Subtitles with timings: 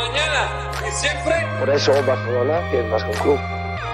[0.00, 1.34] mañana y siempre.
[1.58, 3.40] Por eso Barcelona es más que un club.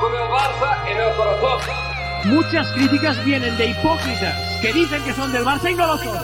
[0.01, 1.61] Con el Barça en el corazón.
[2.25, 6.17] Muchas críticas vienen de hipócritas que dicen que son del Barça y no lo son.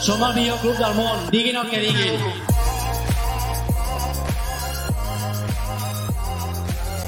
[0.00, 2.20] Som el millor club del món, diguin el que diguin.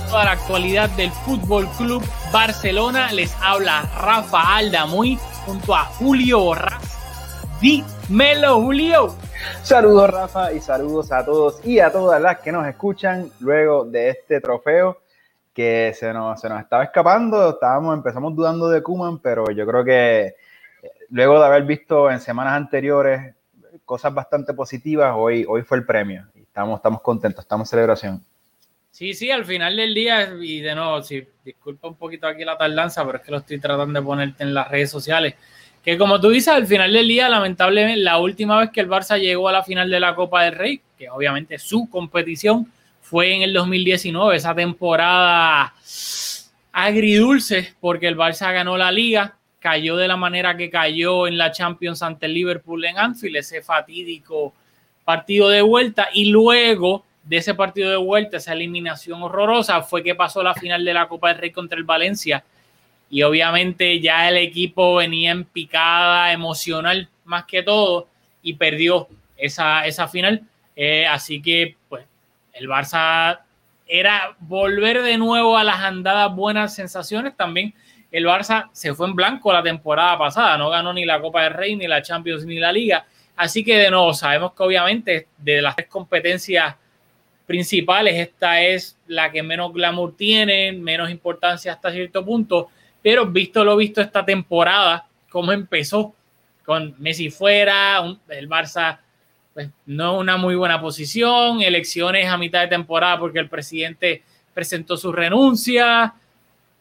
[0.09, 6.83] Toda la actualidad del Fútbol Club Barcelona les habla Rafa Aldamuy junto a Julio Borras.
[7.61, 9.17] Dímelo, Julio.
[9.63, 14.11] Saludos Rafa y saludos a todos y a todas las que nos escuchan luego de
[14.11, 14.99] este trofeo
[15.55, 17.51] que se nos, se nos estaba escapando.
[17.51, 20.35] Estábamos, empezamos dudando de Kuman, pero yo creo que eh,
[21.11, 23.35] luego de haber visto en semanas anteriores
[23.85, 26.27] cosas bastante positivas, hoy, hoy fue el premio.
[26.35, 28.25] Estamos, estamos contentos, estamos en celebración.
[28.91, 32.57] Sí, sí, al final del día, y de nuevo, sí, disculpa un poquito aquí la
[32.57, 35.35] tardanza, pero es que lo estoy tratando de ponerte en las redes sociales
[35.85, 39.21] que como tú dices, al final del día, lamentablemente, la última vez que el Barça
[39.21, 43.43] llegó a la final de la Copa del Rey, que obviamente su competición fue en
[43.43, 45.75] el 2019, esa temporada
[46.73, 51.53] agridulce, porque el Barça ganó la liga, cayó de la manera que cayó en la
[51.53, 54.55] Champions ante el Liverpool en Anfield, ese fatídico
[55.05, 60.15] partido de vuelta, y luego de ese partido de vuelta, esa eliminación horrorosa, fue que
[60.15, 62.43] pasó la final de la Copa del Rey contra el Valencia
[63.11, 68.09] y obviamente ya el equipo venía en picada emocional más que todo
[68.43, 70.43] y perdió esa, esa final.
[70.77, 72.05] Eh, así que pues
[72.53, 73.41] el Barça
[73.87, 77.37] era volver de nuevo a las andadas buenas sensaciones.
[77.37, 77.75] También
[78.11, 81.55] el Barça se fue en blanco la temporada pasada, no ganó ni la Copa del
[81.55, 83.07] Rey, ni la Champions, ni la Liga.
[83.37, 86.77] Así que de nuevo sabemos que obviamente de las tres competencias
[87.47, 92.71] principales, esta es la que menos glamour tiene, menos importancia hasta cierto punto
[93.05, 96.15] pero visto lo visto esta temporada, cómo empezó
[96.65, 98.99] con Messi fuera, el Barça
[99.53, 104.23] pues, no una muy buena posición, elecciones a mitad de temporada porque el presidente
[104.55, 106.15] presentó su renuncia.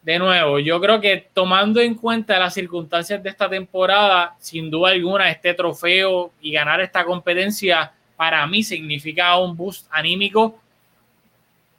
[0.01, 4.91] De nuevo, yo creo que tomando en cuenta las circunstancias de esta temporada, sin duda
[4.91, 10.57] alguna, este trofeo y ganar esta competencia para mí significa un boost anímico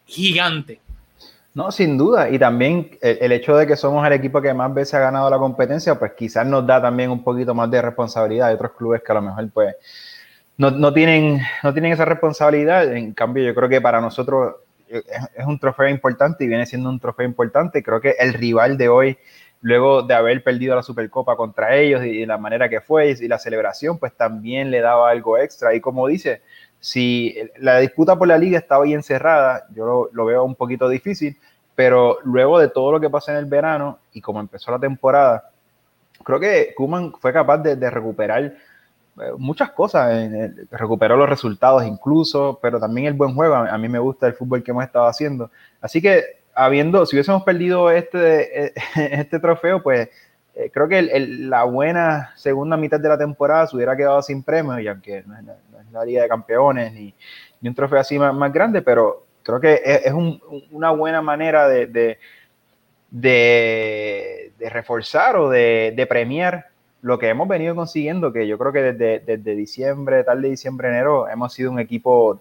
[0.06, 0.83] gigante.
[1.54, 2.28] No, sin duda.
[2.30, 5.38] Y también el, hecho de que somos el equipo que más veces ha ganado la
[5.38, 9.12] competencia, pues quizás nos da también un poquito más de responsabilidad de otros clubes que
[9.12, 9.76] a lo mejor pues
[10.56, 12.92] no, no tienen, no tienen esa responsabilidad.
[12.92, 14.56] En cambio, yo creo que para nosotros
[14.88, 15.04] es,
[15.36, 17.84] es, un trofeo importante y viene siendo un trofeo importante.
[17.84, 19.18] Creo que el rival de hoy,
[19.60, 23.38] luego de haber perdido la Supercopa contra ellos y, la manera que fue y la
[23.38, 25.72] celebración, pues también le daba algo extra.
[25.72, 26.42] Y como dice,
[26.84, 31.34] si la disputa por la liga estaba ahí encerrada, yo lo, veo un poquito difícil,
[31.74, 35.48] pero luego de todo lo que pasó en el verano y como empezó la temporada,
[36.22, 40.30] creo que Kuman fue capaz de, recuperar eh, muchas cosas,
[40.70, 43.54] recuperó los resultados incluso, pero también el buen juego.
[43.54, 45.50] A mí me gusta el fútbol que hemos estado haciendo.
[45.80, 50.10] Así que, habiendo, si hubiésemos perdido este, este trofeo, pues
[50.54, 54.80] eh, creo que la buena segunda mitad de la temporada se hubiera quedado sin premios,
[54.80, 55.34] y aunque no
[55.94, 57.14] la Liga de Campeones ni,
[57.60, 60.12] ni un trofeo así más, grande, pero creo que es,
[60.70, 62.18] una buena manera de, de,
[63.10, 66.66] de, reforzar o de, premiar
[67.02, 70.88] lo que hemos venido consiguiendo, que yo creo que desde, desde diciembre, tal de diciembre,
[70.88, 72.40] enero, hemos sido un equipo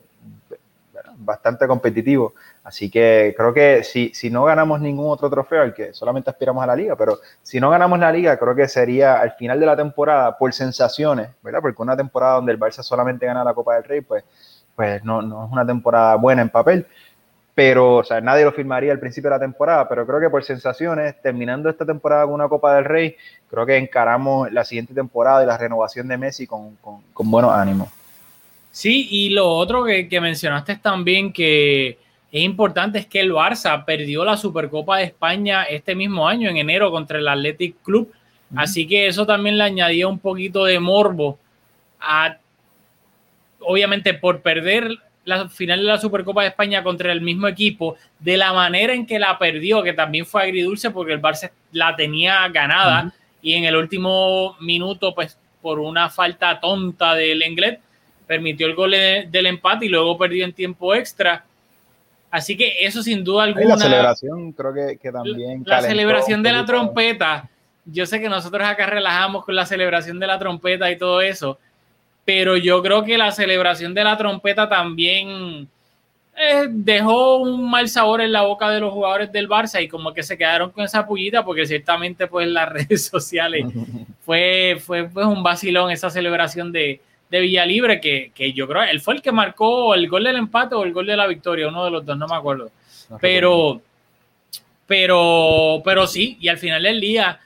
[1.26, 2.34] bastante competitivo.
[2.64, 6.64] Así que creo que si, si no ganamos ningún otro trofeo, al que solamente aspiramos
[6.64, 9.66] a la liga, pero si no ganamos la liga, creo que sería al final de
[9.66, 11.62] la temporada, por sensaciones, ¿verdad?
[11.62, 14.24] Porque una temporada donde el Barça solamente gana la Copa del Rey, pues,
[14.76, 16.88] pues no, no es una temporada buena en papel.
[17.56, 20.44] Pero, o sea, nadie lo firmaría al principio de la temporada, pero creo que por
[20.44, 23.16] sensaciones, terminando esta temporada con una Copa del Rey,
[23.48, 27.54] creo que encaramos la siguiente temporada y la renovación de Messi con, con, con buenos
[27.54, 28.03] ánimos.
[28.74, 32.00] Sí, y lo otro que, que mencionaste también que
[32.32, 36.58] es importante es que el Barça perdió la Supercopa de España este mismo año, en
[36.58, 38.12] enero, contra el Athletic Club.
[38.56, 41.38] Así que eso también le añadía un poquito de morbo
[42.00, 42.38] a,
[43.60, 44.90] obviamente, por perder
[45.24, 49.06] la final de la Supercopa de España contra el mismo equipo, de la manera en
[49.06, 53.14] que la perdió, que también fue agridulce porque el Barça la tenía ganada
[53.44, 57.78] y en el último minuto, pues por una falta tonta del inglés,
[58.34, 61.46] permitió el gol del empate y luego perdió en tiempo extra.
[62.32, 63.76] Así que eso sin duda alguna.
[63.76, 65.62] la celebración creo que, también.
[65.68, 67.48] La celebración de la trompeta.
[67.86, 71.60] Yo sé que nosotros acá relajamos con la celebración de la trompeta y todo eso,
[72.26, 75.68] pero yo creo que la celebración de la trompeta también
[76.36, 80.12] eh, dejó un mal sabor en la boca de los jugadores del Barça y como
[80.12, 83.66] que se quedaron con esa pullita porque ciertamente pues las redes sociales
[84.26, 87.00] fue, fue pues, un vacilón esa celebración de,
[87.34, 90.76] de Villalibre, que, que yo creo él fue el que marcó el gol del empate
[90.76, 92.70] o el gol de la victoria, uno de los dos, no me acuerdo.
[93.10, 93.82] No pero,
[94.86, 97.40] pero, pero sí, y al final del día,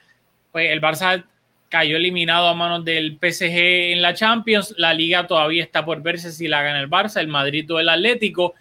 [0.52, 1.24] pues el Barça
[1.70, 4.76] cayó eliminado a manos del PSG en la Champions.
[4.78, 7.88] La liga todavía está por verse si la gana el Barça, el Madrid o el
[7.88, 8.56] Atlético.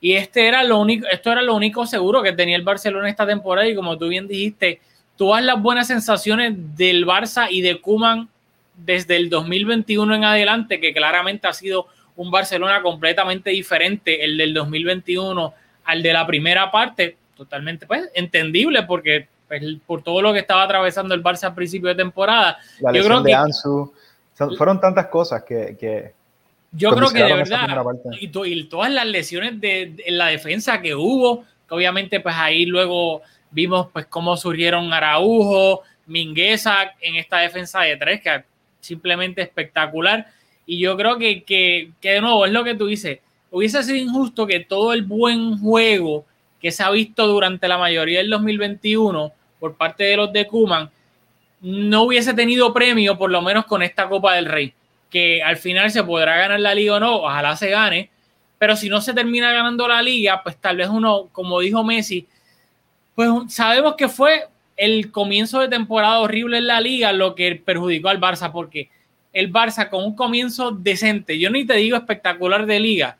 [0.00, 3.26] Y este era lo único, esto era lo único seguro que tenía el Barcelona esta
[3.26, 3.66] temporada.
[3.66, 4.80] Y como tú bien dijiste,
[5.16, 8.28] todas las buenas sensaciones del Barça y de Kuman
[8.84, 11.86] desde el 2021 en adelante, que claramente ha sido
[12.16, 15.54] un Barcelona completamente diferente, el del 2021
[15.84, 20.62] al de la primera parte, totalmente pues, entendible porque pues, por todo lo que estaba
[20.64, 22.58] atravesando el Barça a principio de temporada.
[22.80, 23.92] La yo creo de que, Ansu,
[24.36, 26.12] son- fueron tantas cosas que, que
[26.72, 27.68] yo creo que de verdad,
[28.20, 32.20] y, to- y todas las lesiones de, de- en la defensa que hubo, que obviamente
[32.20, 38.44] pues ahí luego vimos pues cómo surgieron Araujo, Mingueza en esta defensa de tres, que
[38.80, 40.26] simplemente espectacular.
[40.66, 43.20] Y yo creo que, que, que de nuevo es lo que tú dices,
[43.50, 46.24] hubiese sido injusto que todo el buen juego
[46.60, 50.90] que se ha visto durante la mayoría del 2021 por parte de los de Kuman
[51.60, 54.72] no hubiese tenido premio, por lo menos con esta Copa del Rey,
[55.10, 58.10] que al final se podrá ganar la liga o no, ojalá se gane,
[58.58, 62.26] pero si no se termina ganando la liga, pues tal vez uno, como dijo Messi,
[63.14, 64.46] pues sabemos que fue
[64.78, 68.88] el comienzo de temporada horrible en la liga lo que perjudicó al Barça, porque
[69.34, 73.18] el Barça con un comienzo decente, yo ni te digo espectacular de liga,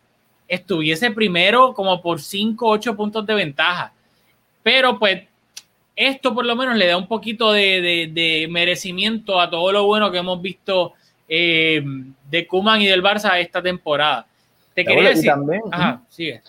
[0.49, 3.93] estuviese primero como por 5 8 puntos de ventaja.
[4.63, 5.23] Pero pues
[5.95, 9.85] esto por lo menos le da un poquito de, de- de merecimiento a todo lo
[9.85, 10.95] bueno que hemos visto
[11.29, 11.83] eh,
[12.31, 14.27] de Kuman y del Barça esta temporada.
[14.75, 15.31] Te quería decir.
[15.31, 16.41] también- Ajá, sigue.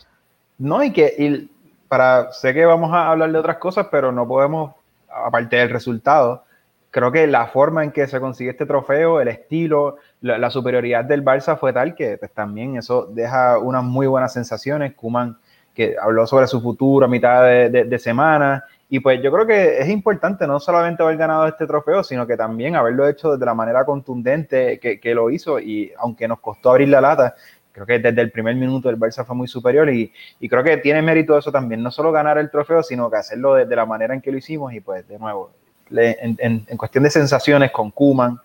[0.60, 1.50] No, y que y
[1.88, 4.74] para, sé que vamos a hablar de otras cosas, pero no podemos,
[5.12, 6.44] aparte del resultado,
[6.92, 11.24] creo que la forma en que se consigue este trofeo, el estilo, la, superioridad del
[11.24, 14.94] Barça fue tal que pues, también eso deja unas muy buenas sensaciones.
[14.96, 15.38] Kuman,
[15.74, 19.88] que habló sobre su futuro a mitad de semana, y pues yo creo que es
[19.88, 23.86] importante no solamente haber ganado este trofeo, sino que también haberlo hecho de la manera
[23.86, 27.36] contundente que, que lo hizo, y aunque nos costó abrir la lata,
[27.72, 30.78] creo que desde el primer minuto el Barça fue muy superior y, y creo que
[30.78, 33.86] tiene mérito eso también, no solo ganar el trofeo, sino que hacerlo de, de la
[33.86, 35.52] manera en que lo hicimos y pues de nuevo,
[35.90, 38.40] le- en, en- en cuestión de sensaciones con Kuman,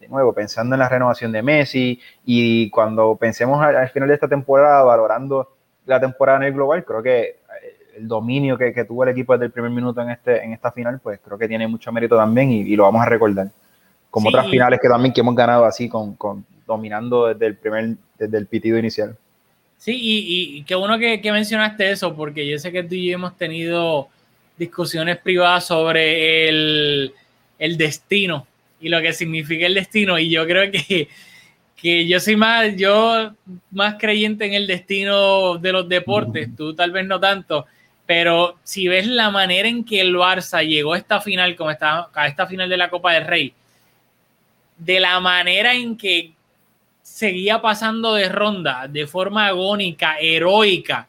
[0.00, 4.14] de nuevo, pensando en la renovación de Messi y cuando pensemos al, al final de
[4.14, 5.48] esta temporada, valorando
[5.86, 7.36] la temporada en el global, creo que eh,
[7.96, 10.70] el dominio que, que tuvo el equipo desde el primer minuto en, este, en esta
[10.70, 13.48] final, pues creo que tiene mucho mérito también y, y lo vamos a recordar.
[14.10, 14.34] Como Sí.
[14.36, 18.38] otras finales que también que hemos ganado así, con, con dominando desde el primer, desde
[18.38, 19.16] el pitido inicial.
[19.78, 23.14] Sí, y, y qué bueno que, mencionaste eso, porque yo sé que tú y yo
[23.14, 24.08] hemos tenido
[24.56, 27.12] discusiones privadas sobre el,
[27.58, 28.46] el destino
[28.80, 30.18] y lo que significa el destino.
[30.18, 31.08] Y yo creo que,
[31.76, 33.32] que yo soy más, yo
[33.70, 37.66] más creyente en el destino de los deportes, tú tal vez no tanto,
[38.06, 42.08] pero si ves la manera en que el Barça llegó a esta final, como está,
[42.14, 43.52] a esta final de la Copa del Rey,
[44.78, 46.32] de la manera en que
[47.16, 51.08] seguía pasando de ronda de forma agónica, heroica,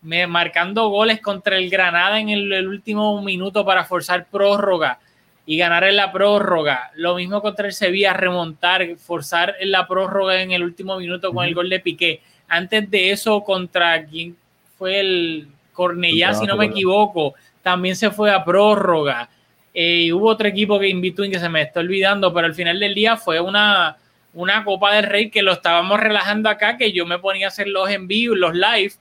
[0.00, 4.98] me- marcando goles contra el Granada en el, el último minuto para forzar prórroga
[5.44, 6.90] y ganar en la prórroga.
[6.94, 11.44] Lo mismo contra el Sevilla, remontar, forzar en la prórroga en el último minuto con
[11.44, 12.22] el gol de Piqué.
[12.48, 14.34] Antes de eso, contra quien
[14.78, 19.28] fue el Cornellá, si no me equivoco, también se fue a prórroga.
[19.74, 22.54] Eh, y hubo otro equipo que invitó y que se me está olvidando, pero al
[22.54, 23.98] final del día fue una,
[24.34, 27.68] una Copa del Rey que lo estábamos relajando acá, que yo me ponía a hacer
[27.68, 28.92] los envíos, los live,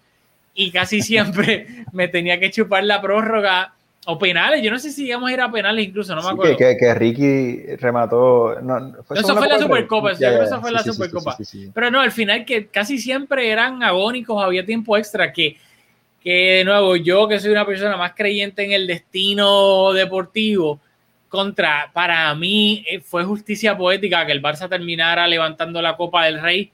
[0.54, 3.74] y casi siempre me tenía que chupar la prórroga
[4.06, 4.62] o penales.
[4.62, 6.58] Yo no sé si íbamos a ir a penales incluso, no me Sí, acuerdo.
[6.58, 8.60] que, que, Ricky remató.
[8.62, 9.60] No, ¿fue Eso fue la?
[9.60, 11.38] Supercopa, eso fue la Supercopa.
[11.74, 15.58] Pero no, al final que casi siempre eran agónicos, había tiempo extra, que,
[16.22, 20.80] que de nuevo, yo que soy una persona más creyente en el destino deportivo,
[21.34, 26.40] contra, para mí eh, fue justicia poética que el Barça terminara levantando la Copa del
[26.40, 26.72] Rey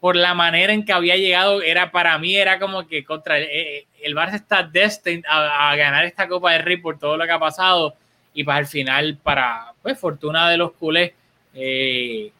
[0.00, 3.50] por la manera en que había llegado, era para mí era como que contra eh,
[3.52, 7.26] eh, el Barça está destined a, a ganar esta Copa del Rey por todo lo
[7.26, 7.94] que ha pasado
[8.32, 11.12] y para el final, para pues fortuna de los culés,
[11.52, 12.32] eh,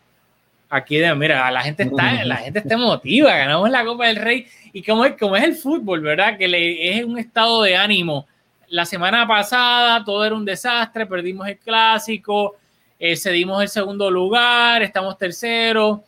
[0.70, 4.46] aquí de, mira, la gente está, la gente está emotiva, ganamos la Copa del Rey
[4.72, 6.38] y como es, como es el fútbol, ¿verdad?
[6.38, 8.26] Que le, es un estado de ánimo.
[8.72, 12.56] La semana pasada todo era un desastre, perdimos el clásico,
[12.98, 16.00] eh, cedimos el segundo lugar, estamos terceros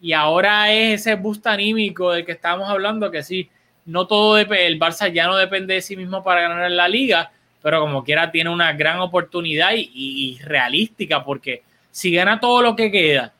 [0.00, 3.50] y ahora es ese boost anímico del que estábamos hablando, que sí,
[3.86, 7.80] no todo el Barça ya no depende de sí mismo para ganar la liga, pero
[7.80, 13.32] como quiera tiene una gran oportunidad y realística, porque si gana todo lo que queda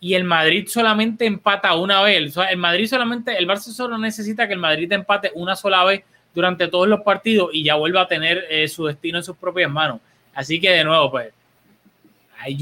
[0.00, 2.34] y el Madrid solamente empata una vez.
[2.50, 6.02] el Madrid solamente, el Barça solo necesita que el Madrid empate una sola vez
[6.34, 9.70] durante todos los partidos y ya vuelva a tener eh, su destino en sus propias
[9.70, 10.00] manos.
[10.34, 11.32] Así que de nuevo, pues,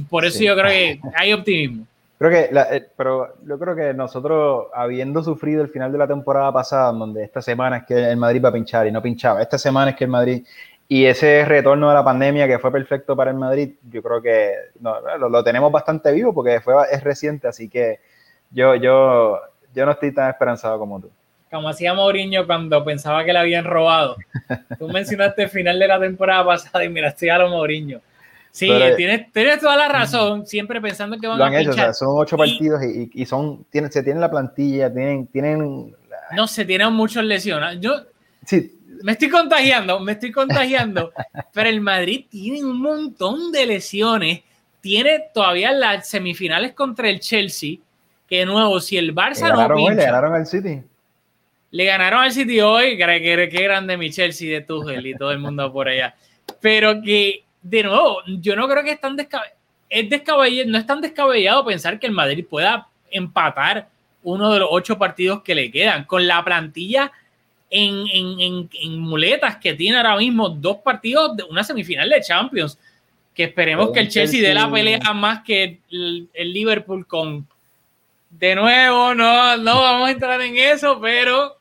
[0.08, 1.86] por eso yo creo que hay optimismo.
[2.18, 6.52] Creo que, eh, pero yo creo que nosotros, habiendo sufrido el final de la temporada
[6.52, 9.56] pasada, donde esta semana es que el Madrid va a pinchar y no pinchaba, esta
[9.56, 10.44] semana es que el Madrid,
[10.86, 14.52] y ese retorno de la pandemia que fue perfecto para el Madrid, yo creo que
[14.82, 18.00] lo, tenemos bastante vivo porque fue, es reciente, así que
[18.50, 19.40] yo, yo,
[19.72, 21.10] yo no estoy tan esperanzado como tú.
[21.50, 24.16] Como hacía Mourinho cuando pensaba que le habían robado.
[24.78, 28.00] Tú mencionaste el final de la temporada pasada y mira, estoy a lo Mourinho
[28.52, 28.66] Sí,
[28.96, 32.36] tienes, tienes, toda la razón, siempre pensando que van lo han a hecho, son ocho
[32.36, 35.94] partidos y, y, son, tienen, se tienen la plantilla, tienen, tienen...
[36.34, 37.78] No, se tienen muchos lesiones.
[37.80, 37.92] Yo
[38.44, 38.76] sí.
[39.04, 41.12] me estoy contagiando, me estoy contagiando,
[41.52, 44.40] pero el Madrid tiene un montón de lesiones,
[44.80, 47.76] tiene todavía las semifinales contra el Chelsea,
[48.26, 50.82] que de nuevo, si el Barça no pincha, le ganaron al City.
[51.72, 55.72] Le ganaron al City hoy, que, grande mi Chelsea de Tuchel y todo el mundo
[55.72, 56.14] por allá.
[56.60, 59.16] Pero que de nuevo, yo no creo que es tan
[59.88, 63.88] es descabellado, no es tan descabellado pensar que el Madrid pueda empatar
[64.22, 66.04] uno de los ocho partidos que le quedan.
[66.04, 67.12] Con la plantilla
[67.68, 72.78] en, muletas que tiene ahora mismo dos partidos de una semifinal de Champions.
[73.34, 77.46] Que esperemos que el Chelsea, dé la pelea más que el, Liverpool con.
[78.28, 81.59] De nuevo, no, no vamos a entrar en eso, pero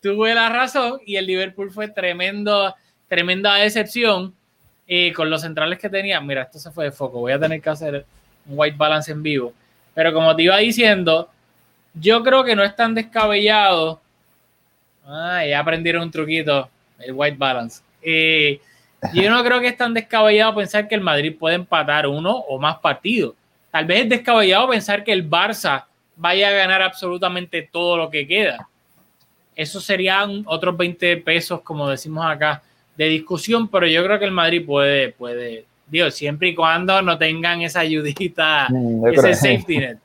[0.00, 2.74] tuve la razón y el Liverpool fue tremendo,
[3.08, 4.34] tremenda decepción
[4.86, 7.60] y con los centrales que tenía, mira, esto se fue de foco, voy a tener
[7.60, 8.06] que hacer
[8.46, 9.52] un white balance en vivo.
[9.94, 11.28] Pero como te iba diciendo,
[11.94, 14.00] yo creo que no es tan descabellado.
[15.06, 17.82] Ah, ya aprendieron un truquito, el white balance.
[19.12, 22.58] yo no creo que es tan descabellado pensar que el Madrid puede empatar uno o
[22.58, 23.34] más partidos.
[23.70, 25.84] Tal vez es descabellado pensar que el Barça
[26.16, 28.68] vaya a ganar absolutamente todo lo que queda.
[29.56, 32.62] Eso serían otros 20 pesos, como decimos acá,
[32.94, 37.16] de discusión, pero yo creo que el Madrid puede, puede, digo, siempre y cuando no
[37.16, 39.98] tengan esa ayudita, mm, ese safety net.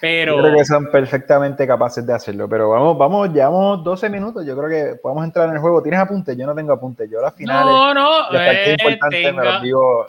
[0.00, 0.36] Pero...
[0.36, 4.56] Yo creo que son perfectamente capaces de hacerlo, pero vamos, vamos, llevamos 12 minutos, yo
[4.56, 5.82] creo que podemos entrar en el juego.
[5.82, 6.36] ¿Tienes apuntes?
[6.36, 7.64] Yo no tengo apuntes, yo las finales...
[7.64, 8.76] No, no, eh,
[9.10, 10.06] tengo,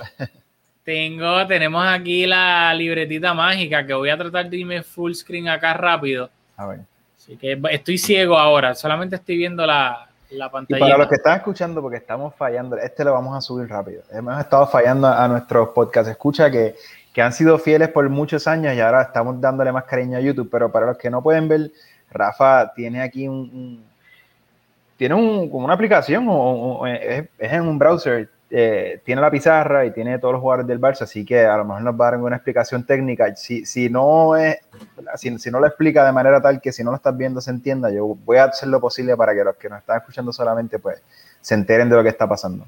[0.84, 5.74] tengo, tenemos aquí la libretita mágica que voy a tratar de irme full screen acá
[5.74, 6.30] rápido.
[6.58, 6.80] A ver.
[7.20, 10.80] Así que estoy ciego ahora, solamente estoy viendo la, la pantalla.
[10.80, 14.04] Y para los que están escuchando, porque estamos fallando, este lo vamos a subir rápido.
[14.10, 16.76] Hemos estado fallando a nuestros podcast escucha que,
[17.14, 20.48] que han sido fieles por muchos años y ahora estamos dándole más cariño a YouTube.
[20.50, 21.72] Pero para los que no pueden ver,
[22.10, 23.84] Rafa tiene aquí un,
[24.96, 29.92] tiene un, como una aplicación o, es, en un browser eh, tiene la pizarra y
[29.92, 32.20] tiene todos los jugadores del Barça, así que a lo mejor nos va a dar
[32.20, 33.36] una explicación técnica.
[33.36, 34.58] Si, si no es,
[35.16, 37.52] si, si, no lo explica de manera tal que si no lo estás viendo se
[37.52, 40.80] entienda, yo voy a hacer lo posible para que los que nos están escuchando solamente
[40.80, 41.02] pues
[41.42, 42.66] se enteren de lo que está pasando.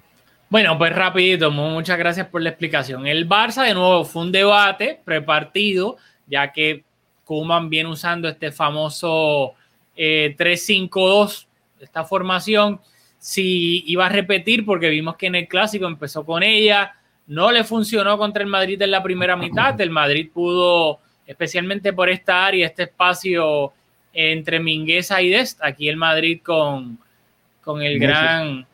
[0.50, 3.08] Bueno, pues rapidito, muchas gracias por la explicación.
[3.08, 5.98] El Barça de nuevo fue un debate prepartido,
[6.28, 6.84] ya que
[7.26, 9.54] Kuman viene usando este famoso
[9.96, 11.48] eh, 3-5-2,
[11.80, 12.82] esta formación
[13.22, 16.96] si iba a repetir, porque vimos que en el clásico empezó con ella,
[17.28, 22.10] no le funcionó contra el Madrid en la primera mitad, el Madrid pudo, especialmente por
[22.10, 23.74] esta área, este espacio
[24.12, 26.98] entre Mingueza y Dest, aquí el Madrid con,
[27.64, 28.66] con el gran...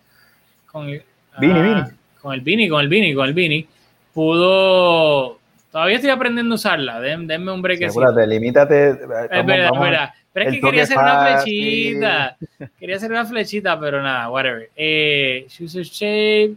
[0.72, 1.04] Con el,
[1.40, 1.74] Vini, Vini.
[1.76, 1.90] Ah,
[2.22, 3.68] con el Vini, con el Vini, con el Vini,
[4.14, 5.40] pudo...
[5.74, 7.82] Todavía estoy aprendiendo a usarla, denme un break.
[8.26, 8.92] limítate.
[8.92, 9.08] Es
[9.46, 10.10] verdad, es verdad.
[10.38, 12.38] Pero es que quería hacer una flechita.
[12.80, 14.70] Quería hacer una flechita, pero nada, whatever.
[14.76, 16.56] Eh, shape.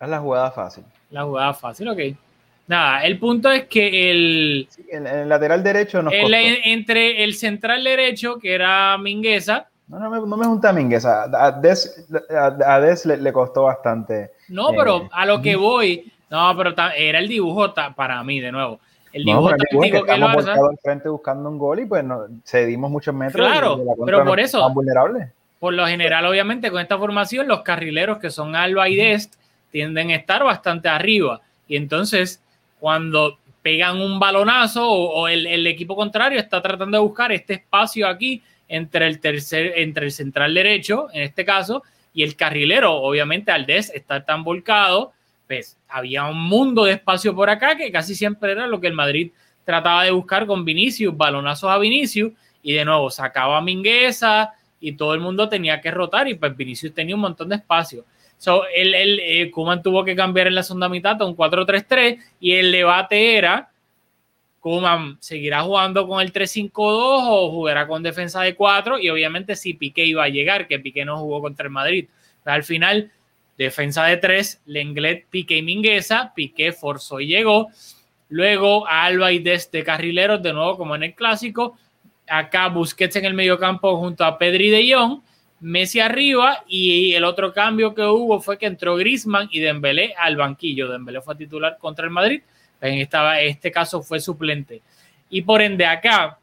[0.00, 0.84] Es la jugada fácil.
[1.10, 1.98] La jugada fácil, ok.
[2.68, 4.68] Nada, el punto es que el.
[4.90, 9.68] en, el lateral derecho nos Entre el central derecho, que era Mingueza.
[9.88, 11.24] No, no me, no me junta Mingueza.
[11.24, 14.30] A Des, a, Des le, costó bastante.
[14.48, 16.10] No, pero eh, a lo que voy.
[16.30, 18.80] No, pero era el dibujo para mí, de nuevo
[19.12, 22.90] el dibujo táctico que, que el al frente buscando un gol y pues no, cedimos
[22.90, 23.46] muchos metros.
[23.46, 24.72] Claro, pero por eso,
[25.58, 29.34] por lo general, obviamente, con esta formación, los carrileros que son Alba y Dest
[29.70, 31.40] tienden a estar bastante arriba.
[31.68, 32.42] Y entonces,
[32.78, 38.08] cuando pegan un balonazo o, el, el, equipo contrario está tratando de buscar este espacio
[38.08, 41.82] aquí entre el tercer, entre el central derecho, en este caso,
[42.14, 45.12] y el carrilero, obviamente, al Dest está tan volcado
[45.50, 48.92] pues había un mundo de espacio por acá que casi siempre era lo que el
[48.92, 49.32] Madrid
[49.64, 54.92] trataba de buscar con Vinicius, balonazos a Vinicius, y de nuevo sacaba a Mingueza y
[54.92, 58.04] todo el mundo tenía que rotar y pues Vinicius tenía un montón de espacio.
[58.38, 59.52] So, el, el eh,
[59.82, 63.70] tuvo que cambiar en la segunda mitad a un 4-3-3 y el debate era
[64.60, 69.74] Kuman seguirá jugando con el 3-5-2 o jugará con defensa de 4 y obviamente si
[69.74, 72.06] Piqué iba a llegar, que Piqué no jugó contra el Madrid.
[72.44, 73.10] al final,
[73.64, 77.68] defensa de 3, Lenglet, Piqué y Mingueza, Piqué forzó y llegó.
[78.28, 81.76] Luego Alba y desde carrileros, de nuevo como en el clásico.
[82.28, 85.20] Acá Busquets en el medio campo junto a Pedri de Jong,
[85.60, 90.36] Messi arriba y el otro cambio que hubo fue que entró Grisman y Dembélé al
[90.36, 90.88] banquillo.
[90.88, 92.40] Dembélé fue titular contra el Madrid
[92.80, 94.82] en este caso fue suplente.
[95.28, 96.38] Y por ende acá,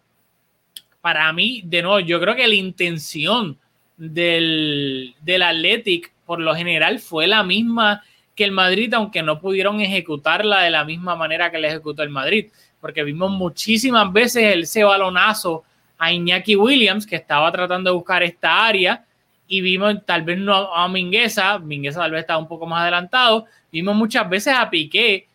[1.02, 3.58] para mí, de nuevo, yo creo que la intención
[3.98, 8.04] del, del Athletic por lo general fue la misma
[8.36, 12.10] que el Madrid, aunque no pudieron ejecutarla de la misma manera que le ejecutó el
[12.10, 15.64] Madrid, porque vimos muchísimas veces ese balonazo
[15.98, 19.06] a Iñaki Williams, que estaba tratando de buscar esta área,
[19.48, 23.46] y vimos tal vez no a Mingueza, Mingueza tal vez estaba un poco más adelantado,
[23.72, 25.28] vimos muchas veces a Piqué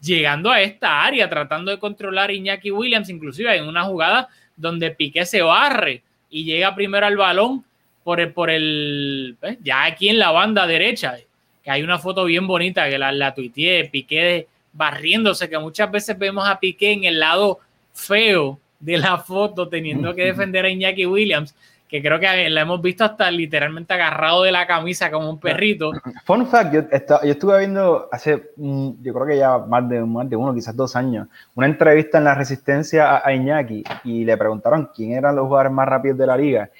[0.00, 4.90] llegando a esta área, tratando de controlar a Iñaki Williams, inclusive en una jugada donde
[4.90, 7.64] Piqué se barre y llega primero al balón
[8.08, 11.18] por el, por el ya aquí en la banda derecha,
[11.62, 16.18] que hay una foto bien bonita que la, la tuiteé, Piqué barriéndose, que muchas veces
[16.18, 17.58] vemos a Piqué en el lado
[17.92, 21.54] feo de la foto, teniendo que defender a Iñaki Williams
[21.86, 25.92] que creo que la hemos visto hasta literalmente agarrado de la camisa como un perrito.
[26.24, 30.36] Fun fact, yo, yo estuve viendo hace, yo creo que ya más de, más de
[30.36, 35.12] uno, quizás dos años, una entrevista en La Resistencia a, Iñaki y le preguntaron quién
[35.12, 36.70] eran los jugadores más rápidos de la liga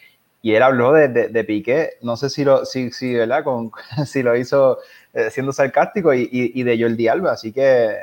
[0.43, 3.43] y él habló de, de, Piqué, no sé si lo, si, si, ¿verdad?
[3.45, 3.73] Con,
[4.07, 4.79] si lo hizo
[5.13, 7.97] eh, siendo sarcástico y, y, de Jordi Alba, así que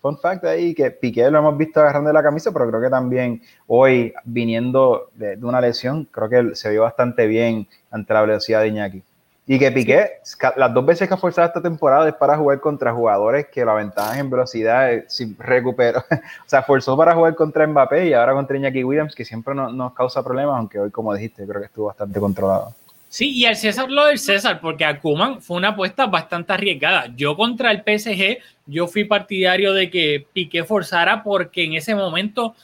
[0.00, 3.42] fun fact ahí que Piqué lo hemos visto agarrando la camisa, pero creo que también
[3.66, 8.68] hoy, viniendo de, una lesión, creo que se vio bastante bien ante la velocidad de
[8.68, 9.02] Iñaki.
[9.46, 10.20] Y que Piqué,
[10.56, 13.74] las dos veces que ha forzado esta temporada es para jugar contra jugadores que la
[13.74, 16.04] ventaja en velocidad si recupero.
[16.10, 19.92] o sea, forzó para jugar contra Mbappé y ahora contra Iñaki Williams, que siempre nos
[19.94, 22.74] causa problemas, aunque hoy, como dijiste, creo que estuvo bastante controlado.
[23.10, 27.06] Sí, y al César lo del César, porque a Kuman fue una apuesta bastante arriesgada.
[27.16, 32.54] Yo contra el PSG, yo fui partidario de que Piqué forzara porque en ese momento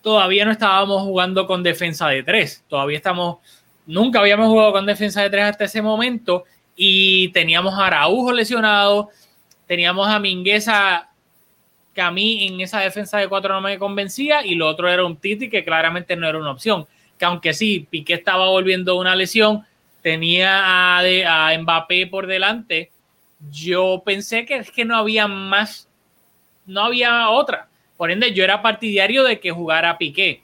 [0.00, 2.64] todavía no estábamos jugando con defensa de tres.
[2.68, 3.38] Todavía estamos,
[3.86, 6.44] nunca habíamos jugado con defensa de tres hasta ese momento
[6.76, 9.10] y teníamos a Araujo lesionado,
[9.66, 11.10] teníamos a Mingueza
[11.94, 15.04] que a mí en esa defensa de cuatro no me convencía y lo otro era
[15.04, 16.86] un Titi que claramente no era una opción
[17.18, 19.64] que aunque sí, Piqué estaba volviendo una lesión,
[20.02, 22.90] tenía a, a Mbappé por delante,
[23.50, 25.88] yo pensé que es que no había más,
[26.66, 27.68] no había otra.
[27.96, 30.42] Por ende, yo era partidario de que jugara Piqué,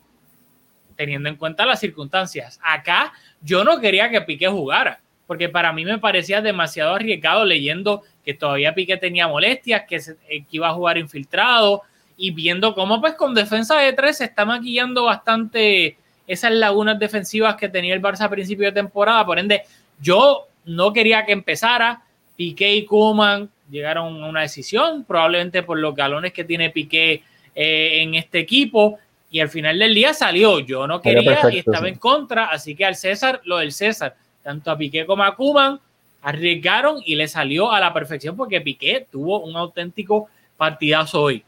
[1.00, 2.60] teniendo en cuenta las circunstancias.
[2.62, 8.02] Acá yo no quería que Piqué jugara, porque para mí me parecía demasiado arriesgado leyendo
[8.22, 11.84] que todavía Piqué tenía molestias, que, que iba a jugar infiltrado
[12.18, 17.56] y viendo cómo pues con defensa de tres se está maquillando bastante esas lagunas defensivas
[17.56, 19.24] que tenía el Barça a principio de temporada.
[19.24, 19.62] Por ende,
[20.02, 22.02] yo no quería que empezara.
[22.36, 27.22] Piqué y Kuman llegaron a una decisión, probablemente por los galones que tiene Piqué
[27.54, 28.98] eh, en este equipo.
[29.30, 30.60] Y al final del día salió.
[30.60, 32.46] Yo no quería y estaba en contra.
[32.46, 35.78] Así que al César, lo del César, tanto a Piqué como a Kuman,
[36.22, 41.44] arriesgaron y le salió a la perfección porque Piqué tuvo un auténtico partidazo hoy.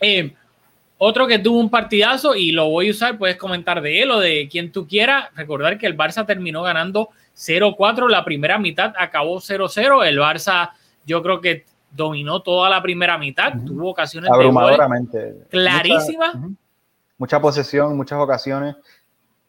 [0.00, 0.32] Eh,
[0.98, 4.20] otro que tuvo un partidazo y lo voy a usar, puedes comentar de él o
[4.20, 5.30] de quien tú quieras.
[5.34, 10.06] Recordar que el Barça terminó ganando 0-4, la primera mitad acabó 0-0.
[10.06, 10.72] El Barça,
[11.06, 16.36] yo creo que dominó toda la primera mitad, tuvo ocasiones abrumadoramente clarísimas.
[17.20, 18.76] Mucha, posesión, muchas ocasiones.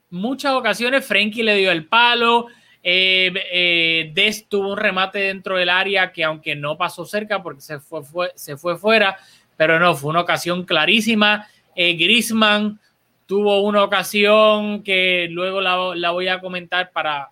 [0.09, 2.47] Muchas ocasiones, Frenkie le dio el palo.
[2.83, 7.61] Eh, eh, Des tuvo un remate dentro del área que aunque no pasó cerca porque
[7.61, 9.15] se fue, fue se fue fuera,
[9.55, 11.47] pero no, fue una ocasión clarísima.
[11.73, 12.77] Eh, Grisman
[13.25, 17.29] tuvo una ocasión que luego la, voy a comentar para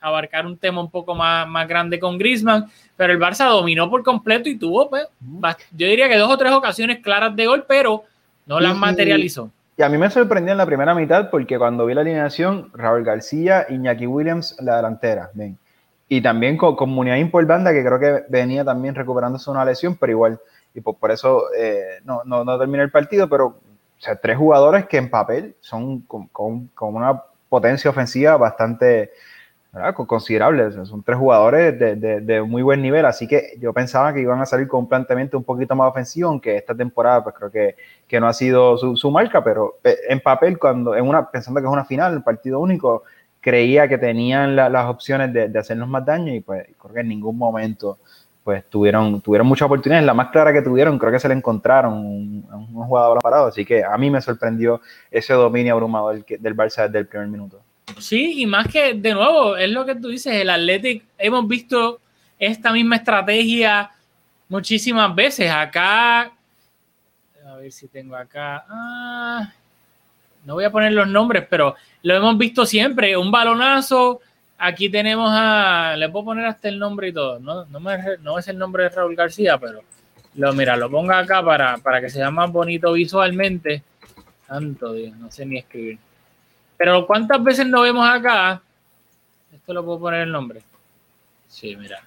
[0.00, 4.02] abarcar un tema un poco más, más grande con Grisman, pero el Barça dominó por
[4.02, 5.06] completo y tuvo, pues,
[5.70, 8.02] yo diría que dos o tres ocasiones claras de gol, pero
[8.46, 9.52] no las materializó.
[9.76, 13.04] Y a mí me sorprendió en la primera mitad porque cuando vi la alineación, Raúl
[13.04, 15.58] García, Iñaki Williams, la delantera, ven.
[16.08, 19.96] Y también con, con Muniain por banda, que creo que venía también recuperándose una lesión,
[19.96, 20.40] pero igual
[20.76, 24.86] y por eso eh, no, no, no termina el partido, pero o sea, tres jugadores
[24.86, 29.12] que en papel son con, con, una potencia ofensiva bastante
[30.06, 30.70] considerable.
[30.86, 34.40] son tres jugadores de, de, de, muy buen nivel, así que yo pensaba que iban
[34.40, 37.76] a salir con un planteamiento un poquito más ofensivo, aunque esta temporada pues creo que,
[38.06, 41.60] que no ha sido su, su, marca, pero eh, en papel, cuando en una, pensando
[41.60, 43.04] que es una final, un partido único,
[43.40, 47.08] creía que tenían las opciones de, de, hacernos más daño y pues creo que en
[47.08, 47.98] ningún momento
[48.46, 50.06] pues tuvieron, tuvieron muchas oportunidades.
[50.06, 53.48] La más clara que tuvieron, creo que se le encontraron un, un jugador parado.
[53.48, 57.60] Así que a mí me sorprendió ese dominio abrumador del Barça desde el primer minuto.
[57.98, 62.00] Sí, y más que, de nuevo, es lo que tú dices, el Athletic, hemos visto
[62.38, 63.90] esta misma estrategia
[64.48, 65.50] muchísimas veces.
[65.50, 66.32] Acá,
[67.46, 69.52] a ver si tengo acá, ah,
[70.44, 74.20] no voy a poner los nombres, pero lo hemos visto siempre, un balonazo,
[74.58, 78.38] aquí tenemos a, le puedo poner hasta el nombre y todo, no, no, me, no
[78.38, 79.80] es el nombre de Raúl García, pero
[80.34, 83.82] lo, mira, lo pongo acá para, para que sea más bonito visualmente.
[84.46, 85.98] Santo Dios, no sé ni escribir.
[86.76, 88.60] Pero ¿cuántas veces nos vemos acá?
[89.54, 90.62] Esto lo puedo poner el nombre.
[91.48, 92.02] Sí, mira.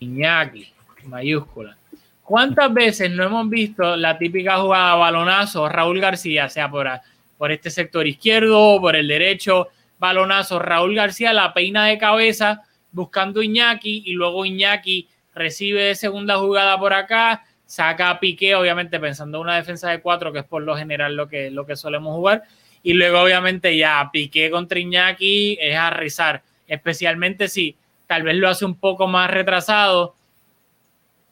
[0.00, 0.72] Iñaki,
[1.04, 1.76] mayúscula.
[2.24, 6.88] ¿Cuántas veces no hemos visto la típica jugada balonazo Raúl García, sea por,
[7.36, 9.68] por este sector izquierdo o por el derecho?
[9.98, 16.78] Balonazo Raúl García, la peina de cabeza buscando Iñaki y luego Iñaki recibe segunda jugada
[16.78, 20.62] por acá, saca a Piqué, obviamente pensando en una defensa de cuatro, que es por
[20.62, 22.42] lo general lo que, lo que solemos jugar,
[22.82, 27.74] y luego obviamente ya Piqué contra Iñaki es a rizar, especialmente si
[28.06, 30.14] tal vez lo hace un poco más retrasado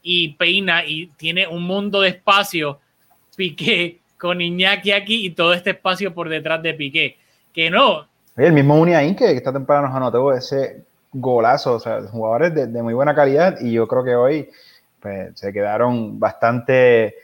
[0.03, 2.81] y peina y tiene un mundo de espacio
[3.37, 7.19] Piqué con Iñaki aquí y todo este espacio por detrás de Piqué.
[7.53, 8.09] Que no.
[8.35, 12.95] El mismo Uniain que esta temporada nos anotó ese golazo, o sea, jugadores de, muy
[12.95, 14.49] buena calidad y yo creo que hoy
[15.01, 17.17] pues, se quedaron bastante,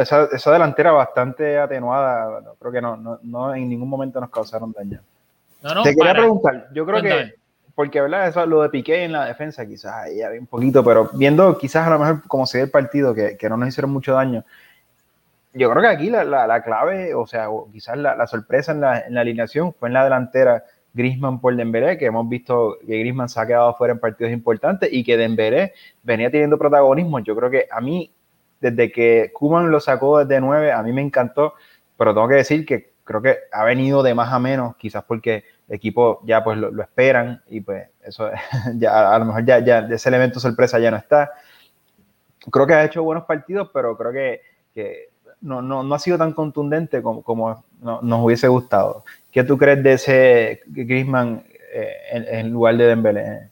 [0.00, 5.00] esa, esa, delantera bastante atenuada, creo que no, no, en ningún momento nos causaron daño.
[5.82, 7.34] Te quería preguntar, yo creo que
[7.74, 8.28] porque ¿verdad?
[8.28, 11.86] Eso, lo de Piqué en la defensa, quizás ahí había un poquito, pero viendo quizás
[11.86, 14.44] a lo mejor como se dio el partido, que, que no nos hicieron mucho daño,
[15.52, 19.00] yo creo que aquí la, la, clave, o sea, quizás la, la sorpresa en la,
[19.00, 23.28] en la, alineación fue en la delantera Grisman por Dembélé, que hemos visto que Grisman
[23.28, 27.18] se ha quedado fuera en partidos importantes y que Dembélé venía teniendo protagonismo.
[27.18, 28.12] Yo creo que a mí,
[28.60, 31.54] desde que Kuman lo sacó desde 9, a mí me encantó,
[31.98, 35.44] pero tengo que decir que creo que ha venido de más a menos, quizás porque
[35.68, 38.30] el equipo ya pues lo, esperan y pues eso
[38.76, 41.32] ya a lo mejor ya, ya ese elemento sorpresa ya no está.
[42.50, 44.40] Creo que ha hecho buenos partidos, pero creo que,
[44.72, 45.08] que
[45.40, 49.04] no, no, no, ha sido tan contundente como, como nos hubiese gustado.
[49.34, 51.42] ¿Qué tú crees de ese Griezmann
[51.72, 53.48] eh, en, lugar de Dembélé?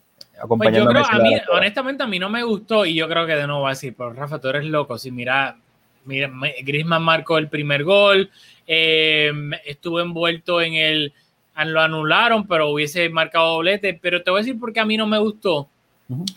[0.46, 3.34] Pues yo creo, a, mí, honestamente, a mí no me gustó y yo creo que
[3.34, 4.96] de nuevo va a decir, pero Rafa, tú eres loco.
[4.96, 5.56] Si mira,
[6.04, 6.30] mira
[6.62, 8.30] Griezmann marcó el primer gol,
[8.64, 9.32] eh,
[9.66, 11.12] estuvo envuelto en el,
[11.66, 13.98] lo anularon, pero hubiese marcado doblete.
[14.00, 15.68] Pero te voy a decir porque a mí no me gustó.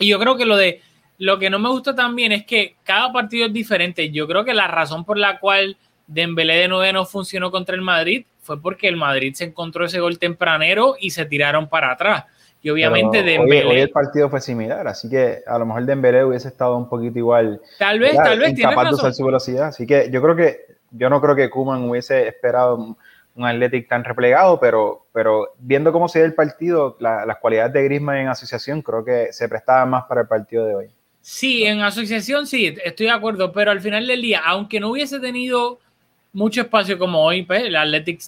[0.00, 0.80] Y yo creo que lo de
[1.18, 4.10] lo que no me gusta también es que cada partido es diferente.
[4.10, 5.76] Yo creo que la razón por la cual
[6.08, 10.00] Dembélé de nueve no funcionó contra el Madrid fue porque el Madrid se encontró ese
[10.00, 12.24] gol tempranero y se tiraron para atrás.
[12.62, 13.66] Y obviamente Dembélé...
[13.66, 17.18] Hoy, el partido fue similar, así que a lo mejor Dembélé hubiese estado un poquito
[17.18, 17.60] igual.
[17.78, 18.50] Tal vez, tal vez.
[18.50, 19.68] Incapaz de usar su velocidad.
[19.68, 22.96] Así que yo creo que yo no creo que Kuman hubiese esperado
[23.36, 27.84] un Athletic tan replegado, pero, pero viendo cómo se dio el partido, las cualidades de
[27.84, 30.90] Griezmann en asociación creo que se prestaban más para el partido de hoy.
[31.20, 35.20] Sí, en asociación sí, estoy de acuerdo, pero al final del día, aunque no hubiese
[35.20, 35.80] tenido
[36.36, 38.20] mucho espacio como hoy, pues, el Athletic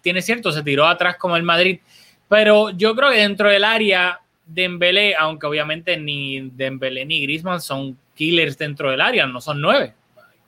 [0.00, 1.80] tiene cierto, se tiró atrás como el Madrid,
[2.28, 7.98] pero yo creo que dentro del área, Dembélé, aunque obviamente ni Dembélé ni Griezmann son
[8.14, 9.92] killers dentro del área, no son nueve,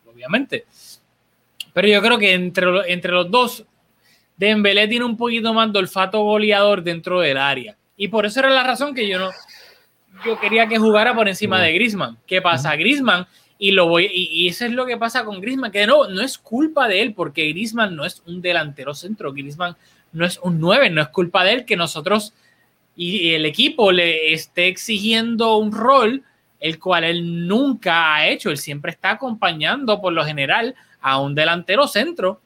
[0.07, 0.67] obviamente.
[1.73, 3.65] Pero yo creo que entre, entre los dos,
[4.37, 7.77] Dembélé tiene un poquito más de olfato goleador dentro del área.
[7.97, 9.31] Y por eso era la razón que yo no
[10.25, 12.19] yo quería que jugara por encima de Griezmann.
[12.27, 12.77] ¿Qué pasa?
[12.77, 13.27] Griezmann
[13.61, 16.39] y lo voy y, eso es lo que pasa con Griezmann, que no no es
[16.39, 19.77] culpa de él porque Griezmann no es un delantero centro, Griezmann
[20.13, 22.33] no es un 9, no es culpa de él que nosotros
[22.97, 26.25] y el equipo le esté exigiendo un rol
[26.61, 31.35] el cual él nunca ha hecho, él siempre está acompañando por lo general a un
[31.35, 32.41] delantero centro.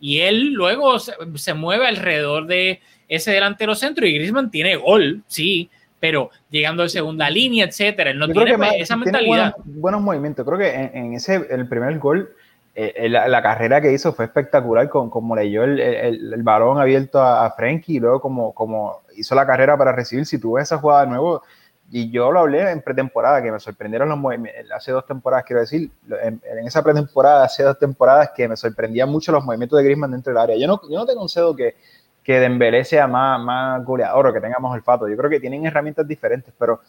[0.00, 5.70] Y él luego se, mueve alrededor de ese delantero centro y Griezmann tiene gol, sí,
[6.04, 9.54] pero llegando de segunda línea, etcétera, él no tiene esa mentalidad.
[9.64, 12.28] buenos, movimientos, creo que en, ese el primer gol
[12.74, 17.46] eh, la, carrera que hizo fue espectacular, con, como leyó el, el, balón abierto a,
[17.46, 20.26] a Frenkie y luego como, como hizo la carrera para recibir.
[20.26, 21.42] Si tú ves esa jugada de nuevo,
[21.90, 25.60] y yo lo hablé en pretemporada, que me sorprendieron los movimientos, hace dos temporadas, quiero
[25.60, 25.90] decir,
[26.22, 30.34] en, esa pretemporada, hace dos temporadas, que me sorprendían mucho los movimientos de Griezmann dentro
[30.34, 30.56] del área.
[30.58, 31.76] Yo no, yo no te concedo que,
[32.24, 35.06] que Dembélé sea más, más goleador o que tenga más olfato.
[35.08, 36.80] Yo creo que tienen herramientas diferentes, pero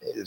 [0.00, 0.22] eh,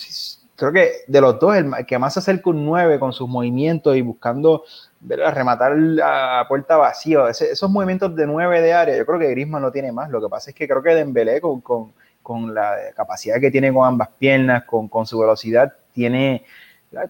[0.56, 3.96] creo que de los dos, el que más se acerca un 9 con sus movimientos
[3.96, 4.64] y buscando
[5.00, 9.72] rematar la puerta vacía, esos movimientos de 9 de área, yo creo que Griezmann no
[9.72, 10.10] tiene más.
[10.10, 11.94] Lo que pasa es que creo que Dembélé con
[12.28, 16.44] con la capacidad que tiene con ambas piernas, con, con su velocidad, tiene,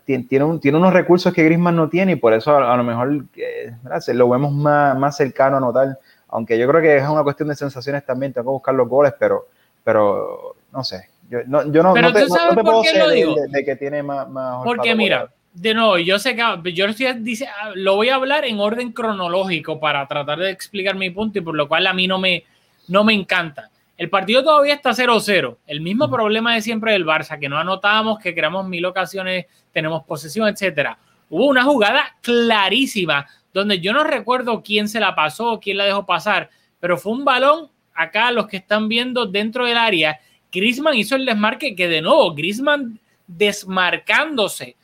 [0.05, 3.25] tiene, un, tiene, unos recursos que Griezmann no tiene y por eso a, lo mejor
[3.35, 3.73] eh,
[4.13, 5.97] lo vemos más, más cercano a notar.
[6.29, 9.13] Aunque yo creo que es una cuestión de sensaciones también, tengo que buscar los goles,
[9.17, 9.47] pero,
[9.83, 11.09] pero no sé.
[11.29, 13.35] Yo no, yo no, pero te, tú sabes por qué lo digo.
[13.35, 14.29] De, de, que tiene más.
[14.29, 16.85] más Porque mira, de nuevo, yo sé que yo
[17.17, 21.41] dice, lo voy a hablar en orden cronológico para tratar de explicar mi punto y
[21.41, 22.43] por lo cual a mí no me,
[22.87, 23.69] no me encanta.
[23.97, 25.57] El partido todavía está 0-0.
[25.65, 30.03] El mismo problema de siempre del Barça, que no anotamos, que creamos mil ocasiones, tenemos
[30.03, 30.99] posesión, etcétera.
[31.29, 33.25] Hubo una jugada clarísima
[33.57, 37.25] donde yo no recuerdo quién se la pasó, quién la dejó pasar, pero fue un
[37.25, 40.19] balón acá, los que están viendo dentro del área.
[40.51, 44.75] Grisman hizo el desmarque que de nuevo, Grisman desmarcándose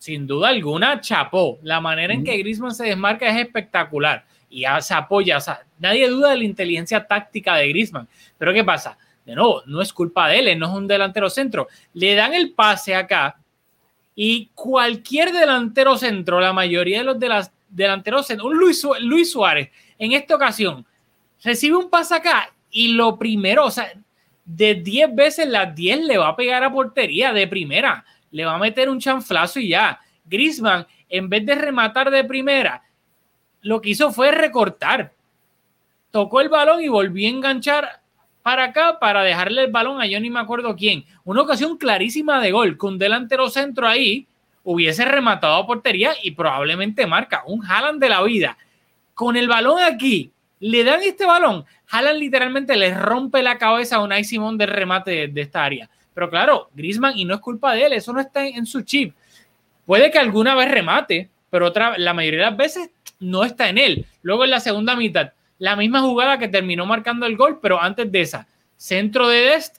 [0.00, 1.58] sin duda alguna, chapó.
[1.62, 5.36] La manera en que Griezmann se desmarca es espectacular y ya se apoya.
[5.36, 8.08] O sea, nadie duda de la inteligencia táctica de Griezmann.
[8.38, 8.96] Pero ¿qué pasa?
[9.26, 11.68] De nuevo, no es culpa de él, no es un delantero centro.
[11.92, 13.36] Le dan el pase acá
[14.16, 19.32] y cualquier delantero centro, la mayoría de los de las delanteros centro, un Luis, Luis
[19.32, 20.84] Suárez, en esta ocasión,
[21.42, 23.92] recibe un pase acá y lo primero, o sea,
[24.44, 28.54] de 10 veces las 10 le va a pegar a portería de primera le va
[28.54, 30.00] a meter un chanflazo y ya.
[30.24, 32.82] Grisman, en vez de rematar de primera,
[33.62, 35.12] lo que hizo fue recortar.
[36.10, 38.02] Tocó el balón y volvió a enganchar
[38.42, 41.04] para acá para dejarle el balón a yo ni me acuerdo quién.
[41.24, 44.26] Una ocasión clarísima de gol con delantero centro ahí
[44.64, 48.56] hubiese rematado a portería y probablemente marca un Haaland de la vida.
[49.14, 54.02] Con el balón aquí, le dan este balón, Haaland literalmente le rompe la cabeza a
[54.02, 55.90] Unai Simón del remate de, esta área.
[56.14, 59.14] Pero claro, Grisman, y no es culpa de él, eso no está en, su chip.
[59.86, 63.78] Puede que alguna vez remate, pero otra, la mayoría de las veces no está en
[63.78, 64.06] él.
[64.22, 68.10] Luego en la segunda mitad, la misma jugada que terminó marcando el gol, pero antes
[68.10, 68.46] de esa,
[68.76, 69.78] centro de Dest,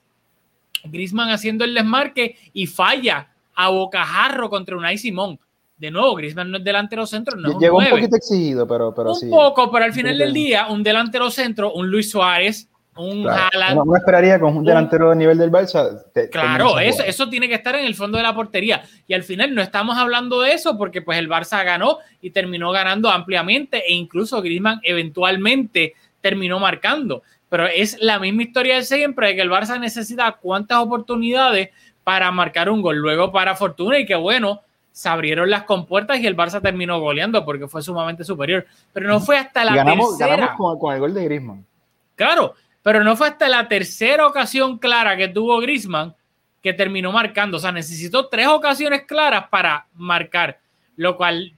[0.83, 3.29] Grisman haciendo el desmarque y falla
[3.65, 5.39] a bocajarro contra Unai Simón.
[5.77, 9.09] De nuevo, Grisman no es delantero centro, no es Llegó un, poquito exigido, pero, pero
[9.09, 9.25] un sí.
[9.25, 13.81] Un poco, pero al final del día, un delantero centro, un Luis Suárez, un claro.
[13.83, 16.03] Uno, esperaría con un delantero de nivel del Barça.
[16.13, 18.83] Te, claro, eso, eso tiene que estar en el fondo de la portería.
[19.07, 22.71] Y al final no estamos hablando de eso porque pues el Barça ganó y terminó
[22.71, 27.23] ganando ampliamente e incluso Griezmann eventualmente terminó marcando.
[27.47, 31.69] Pero es la misma historia de siempre de que el Barça necesita cuántas oportunidades
[32.03, 32.97] para marcar un gol.
[32.97, 34.61] Luego para Fortuna y que bueno,
[34.91, 38.65] se abrieron las compuertas y el Barça terminó goleando porque fue sumamente superior.
[38.93, 40.37] Pero no fue hasta la ganamos, tercera.
[40.37, 41.65] Ganamos con, con el gol de Griezmann.
[42.15, 46.15] Claro, pero no fue hasta la tercera ocasión clara que tuvo Grisman
[46.61, 47.57] que terminó marcando.
[47.57, 50.59] O sea, necesitó tres ocasiones claras para marcar,
[50.95, 51.53] lo cual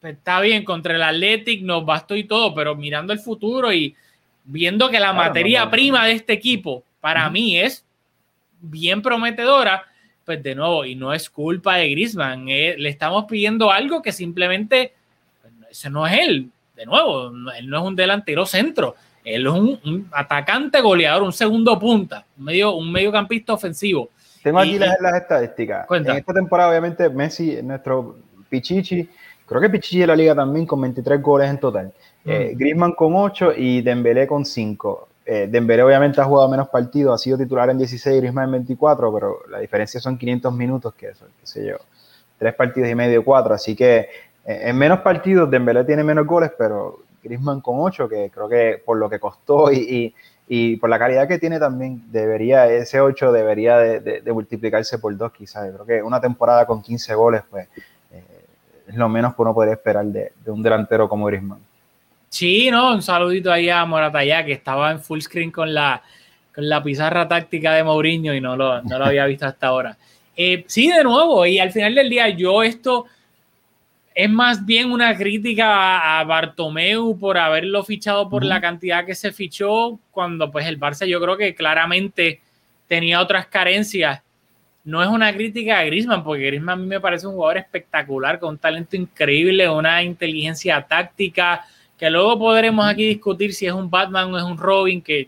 [0.00, 3.94] pues, está bien contra el Athletic, nos bastó y todo, pero mirando el futuro y
[4.44, 7.32] viendo que la claro, materia no, prima de este equipo para uh -huh.
[7.32, 7.83] mí es
[8.70, 9.84] bien prometedora,
[10.24, 14.12] pues de nuevo, y no es culpa de Grisman, eh, le estamos pidiendo algo que
[14.12, 14.94] simplemente,
[15.40, 19.52] pues, ese no es él, de nuevo, él no es un delantero centro, él es
[19.52, 24.10] un, un, atacante goleador, un segundo punta, un, medio, un mediocampista ofensivo.
[24.42, 25.86] Tengo aquí y, las, las, estadísticas.
[25.86, 26.12] Cuenta.
[26.12, 29.08] En esta temporada, obviamente, Messi, nuestro Pichichi,
[29.46, 31.92] creo que Pichichi de la liga también con 23 goles en total.
[32.24, 32.30] Mm.
[32.30, 35.08] Eh, Griezmann con 8 y Dembélé con 5.
[35.26, 38.52] Eh, Dembélé obviamente ha jugado menos partidos, ha sido titular en 16 y Griezmann en
[38.52, 41.76] 24, pero la diferencia son 500 minutos, que eso, qué sé yo,
[42.38, 44.08] tres partidos y medio, cuatro, así que
[44.44, 48.82] eh, en menos partidos Dembélé tiene menos goles, pero Griezmann con 8, que creo que
[48.84, 50.12] por lo que costó y,
[50.76, 55.16] por la calidad que tiene también, debería, ese 8 debería de, de, de multiplicarse por
[55.16, 55.72] 2 quizás.
[55.72, 57.66] Creo que una temporada con 15 goles, pues
[58.12, 58.22] eh,
[58.86, 61.60] es lo menos que uno podría esperar de, de, un delantero como Griezmann.
[62.34, 66.02] Sí, no, un saludito ahí a Morataya, que estaba en full screen con la,
[66.52, 69.96] con la pizarra táctica de Mourinho y no lo, no lo había visto hasta ahora.
[70.36, 73.06] Eh, sí, de nuevo, y al final del día yo esto
[74.12, 78.48] es más bien una crítica a Bartomeu por haberlo fichado por uh -huh.
[78.48, 82.40] la cantidad que se fichó, cuando pues el Barça yo creo que claramente
[82.88, 84.22] tenía otras carencias.
[84.82, 88.40] No es una crítica a Griezmann, porque Griezmann a mí me parece un jugador espectacular,
[88.40, 91.64] con un talento increíble, una inteligencia táctica,
[92.04, 95.26] que luego podremos aquí discutir si es un Batman o es un Robin, que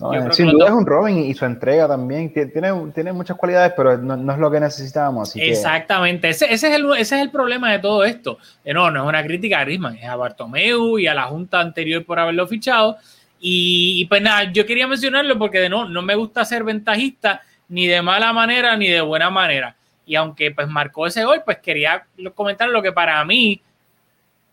[0.00, 3.96] no, sin duda es un Robin y su entrega también tiene, tiene muchas cualidades, pero
[3.96, 5.28] no, no es lo que necesitábamos.
[5.28, 6.30] Así Exactamente, que...
[6.30, 8.38] ese, ese, es el, ese es el problema de todo esto.
[8.64, 12.04] No, no es una crítica a Griezmann, es a Bartomeu y a la junta anterior
[12.04, 12.96] por haberlo fichado.
[13.38, 17.42] Y, y pues nada, yo quería mencionarlo porque de no, no me gusta ser ventajista
[17.68, 19.76] ni de mala manera ni de buena manera.
[20.04, 23.62] Y aunque pues marcó ese gol, pues quería comentar lo que para mí,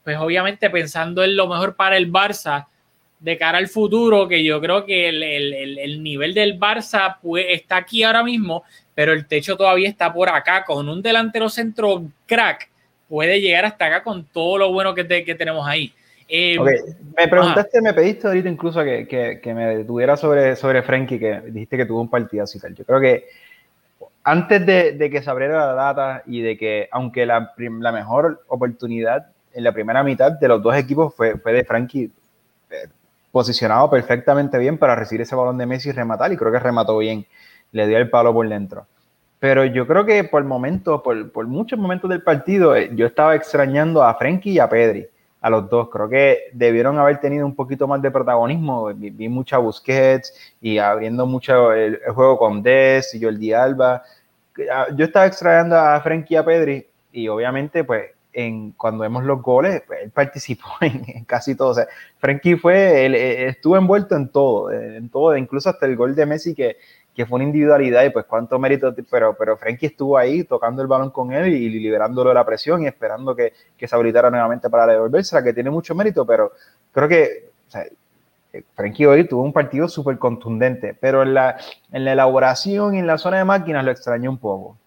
[0.04, 2.68] pues obviamente pensando en lo mejor para el Barça,
[3.24, 7.46] de cara al futuro, que yo creo que el, el, el nivel del Barça pues,
[7.50, 8.64] está aquí ahora mismo,
[8.94, 12.70] pero el techo todavía está por acá, con un delantero centro crack,
[13.08, 15.94] puede llegar hasta acá con todo lo bueno que, te, que tenemos ahí.
[16.28, 16.76] Eh, okay.
[17.18, 17.84] Me preguntaste, ajá.
[17.84, 21.86] me pediste ahorita incluso que, que, que, me detuviera sobre, sobre Frenkie, que dijiste que
[21.86, 22.76] tuvo un partidazo y tal.
[22.76, 23.26] Yo creo que
[24.24, 28.44] antes de, de, que se abriera la data y de que, aunque la, la, mejor
[28.48, 32.12] oportunidad en la primera mitad de los dos equipos fue, fue de Frankie,
[32.70, 32.88] eh,
[33.32, 36.98] posicionado perfectamente bien para recibir ese balón de Messi y rematar, y creo que remató
[36.98, 37.26] bien,
[37.72, 38.86] le dio el palo por dentro.
[39.40, 43.36] Pero yo creo que por momentos, por, por muchos momentos del partido, eh, yo estaba
[43.36, 45.06] extrañando a Frankie y a Pedri,
[45.42, 45.90] a los dos.
[45.90, 48.94] Creo que debieron haber tenido un poquito más de protagonismo.
[48.94, 54.04] Vi, mucha Busquets y abriendo mucho el, el juego con Des y Jordi Alba.
[54.96, 59.42] Yo estaba extrañando a Frankie y a Pedri y obviamente pues en, cuando vemos los
[59.42, 61.70] goles, pues, él participó en, casi todo.
[61.70, 66.26] O sea, Frankie fue, estuvo envuelto en todo, en todo, incluso hasta el gol de
[66.26, 66.78] Messi que,
[67.16, 70.88] que fue una individualidad y pues cuánto mérito, pero, pero Frankie estuvo ahí tocando el
[70.88, 74.70] balón con él y liberándolo de la presión y esperando que, que se habilitara nuevamente
[74.70, 76.52] para devolverse, la que tiene mucho mérito, pero
[76.92, 77.86] creo que o sea,
[78.76, 81.58] Frankie hoy tuvo un partido súper contundente, pero en la,
[81.92, 84.78] en la elaboración y en la zona de máquinas lo extrañó un poco.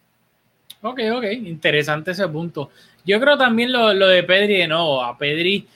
[0.87, 2.70] Ok, ok, interesante ese punto.
[3.05, 5.66] Yo creo también lo, lo de Pedri de nuevo, a Pedri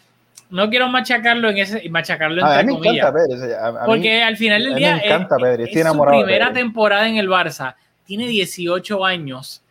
[0.51, 3.12] no quiero machacarlo en ese machacarlo entre a mí comillas.
[3.12, 5.64] Me encanta Pedri, a, a porque mí, al final del día me encanta es, Pedri,
[5.64, 9.62] es su primera temporada en el Barça, tiene 18 años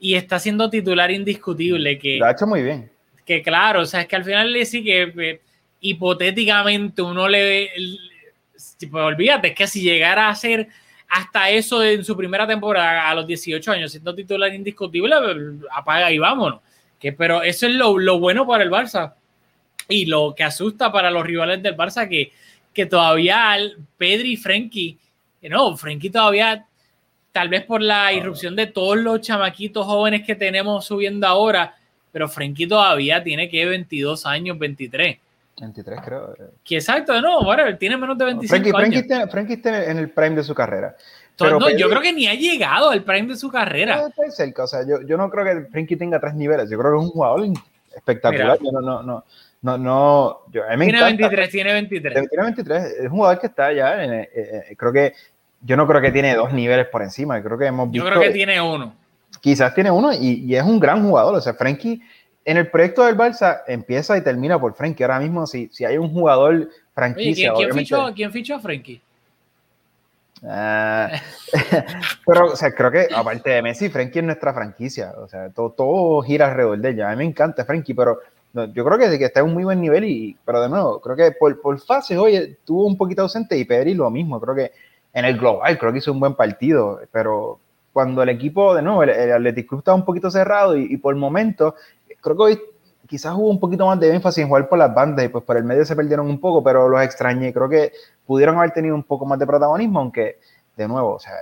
[0.00, 2.90] y está siendo titular indiscutible que lo ha hecho muy bien.
[3.24, 5.40] Que claro, o sea, es que al final le sí que eh,
[5.80, 7.70] hipotéticamente uno le
[8.90, 10.68] pues olvídate, es que si llegara a ser
[11.08, 15.14] hasta eso en su primera temporada a los 18 años siendo titular indiscutible,
[15.70, 16.60] apaga y vámonos.
[16.98, 19.14] Que, pero eso es lo, lo bueno para el Barça
[19.88, 22.32] y lo que asusta para los rivales del Barça que,
[22.74, 23.56] que todavía
[23.96, 24.98] Pedri y Frenkie,
[25.42, 26.66] no, Frenkie todavía,
[27.32, 31.76] tal vez por la irrupción de todos los chamaquitos jóvenes que tenemos subiendo ahora,
[32.12, 35.18] pero Frenkie todavía tiene que 22 años, 23.
[35.60, 36.34] 23 creo.
[36.64, 38.80] Que exacto, no, bueno, tiene menos de 25 Frankie, años.
[38.80, 40.96] Frankie está, Frankie está en el prime de su carrera.
[41.36, 44.08] Pero no, yo creo que ni ha llegado al prime de su carrera.
[44.08, 46.92] Está cerca, o sea, yo, yo no creo que Frankie tenga tres niveles, yo creo
[46.92, 47.46] que es un jugador
[47.94, 49.24] espectacular, Mira, yo no, no, no
[49.60, 51.28] no, no, yo, a mí me tiene encanta.
[51.28, 52.28] 23, tiene 23.
[52.28, 55.14] Tiene 23, es un jugador que está ya, en, eh, eh, creo que,
[55.62, 58.06] yo no creo que tiene dos niveles por encima, creo que hemos visto.
[58.06, 58.94] Yo creo que tiene uno.
[59.40, 62.00] Quizás tiene uno y, y es un gran jugador, o sea, Frankie,
[62.48, 65.98] en el proyecto del Barça empieza y termina por Frankie, ahora mismo si, si hay
[65.98, 67.52] un jugador franquicia.
[67.52, 69.02] Oye, ¿quién, quién, fichó, ¿quién fichó a Frankie?
[70.40, 71.08] Uh,
[72.26, 75.12] pero, o sea, creo que aparte de Messi, Frankie es nuestra franquicia.
[75.18, 77.08] O sea, todo, todo gira alrededor de ella.
[77.08, 78.18] A mí me encanta Frankie, pero
[78.54, 81.02] no, yo creo que, que, está en un muy buen nivel, y, pero de nuevo,
[81.02, 84.54] creo que por, por fases hoy estuvo un poquito ausente y Pedri lo mismo, creo
[84.54, 84.72] que
[85.12, 87.60] en el global creo que hizo un buen partido, pero
[87.92, 90.96] cuando el equipo, de nuevo, el, el Athletic Club estaba un poquito cerrado y, y,
[90.98, 91.74] por el momento,
[92.28, 92.62] creo que hoy
[93.06, 95.56] quizás hubo un poquito más de énfasis en jugar por las bandas y pues por
[95.56, 97.92] el medio se perdieron un poco, pero los extrañé, creo que
[98.26, 100.38] pudieron haber tenido un poco más de protagonismo, aunque
[100.76, 101.32] de nuevo, o sea,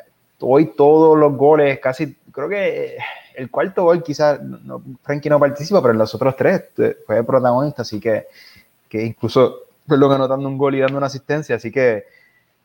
[0.40, 2.96] hoy todos los goles, casi, creo que
[3.34, 6.64] el cuarto gol quizás no, Frankie no participa, pero en los otros tres
[7.04, 8.26] fue protagonista, así que,
[8.88, 12.04] que incluso que anotando un gol y dando una asistencia, así que,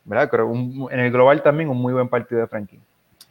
[0.05, 0.29] ¿verdad?
[0.29, 2.79] Creo un, en el global también un muy buen partido de Frankie.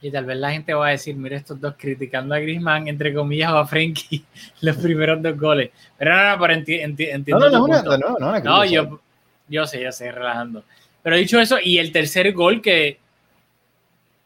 [0.03, 3.13] Y tal vez la gente va a decir, mira estos dos criticando a Griezmann, entre
[3.13, 4.25] comillas, o a Frankie,
[4.63, 5.71] los primeros dos goles.
[5.99, 7.51] Pero no, no, pero enti enti entiendo.
[7.51, 9.01] No, no, no, no, no, no, no yo,
[9.49, 10.65] yo sé, yo sé, relajando.
[11.03, 12.99] Pero dicho eso, y el tercer gol que,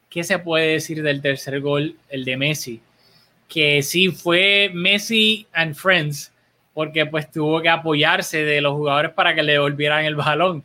[0.08, 2.80] ¿qué se puede decir del tercer gol, el de Messi?
[3.48, 6.32] que sí fue Messi and Friends,
[6.72, 10.64] porque pues tuvo que apoyarse de los jugadores para que le devolvieran el balón.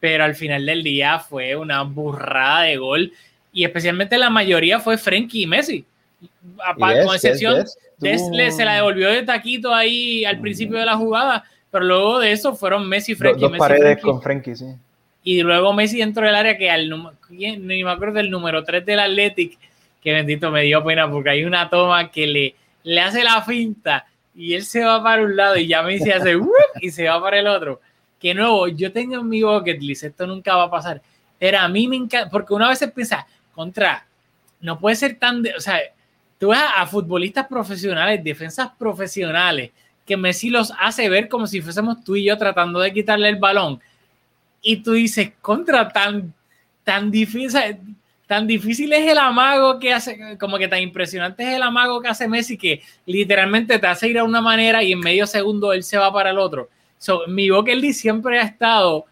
[0.00, 3.12] Pero al final del día fue una burrada de gol
[3.56, 5.84] y especialmente la mayoría fue Frenkie y Messi.
[6.20, 8.30] Yes, con excepción, yes, yes.
[8.30, 12.32] Des se la devolvió de taquito ahí al principio de la jugada, pero luego de
[12.32, 13.40] eso fueron Messi y Frenkie.
[13.40, 14.02] Dos, Messi, paredes Frenkie.
[14.02, 14.66] con Frenkie, sí.
[15.24, 16.92] Y luego Messi dentro del área que al
[17.30, 19.58] ni me acuerdo del número 3 del Athletic,
[20.02, 24.04] que bendito me dio pena porque hay una toma que le, le hace la finta
[24.34, 26.36] y él se va para un lado y ya Messi hace
[26.82, 27.80] y se va para el otro.
[28.20, 31.00] Que nuevo, yo tengo en mi bucket list, esto nunca va a pasar,
[31.38, 33.26] pero a mí me encanta, porque una vez piensa,
[33.56, 34.06] contra,
[34.60, 35.80] no puede ser tan, de, o sea,
[36.38, 39.70] tú ves a, futbolistas profesionales, defensas profesionales,
[40.04, 43.36] que Messi los hace ver como si fuésemos tú y yo tratando de quitarle el
[43.36, 43.80] balón.
[44.62, 46.32] Y tú dices, contra tan,
[46.84, 47.78] tan difícil,
[48.26, 52.08] tan difícil es el amago que hace, como que tan impresionante es el amago que
[52.08, 55.82] hace Messi que literalmente te hace ir a una manera y en medio segundo él
[55.82, 56.68] se va para el otro.
[56.98, 59.06] So, mi Bokeldi siempre ha estado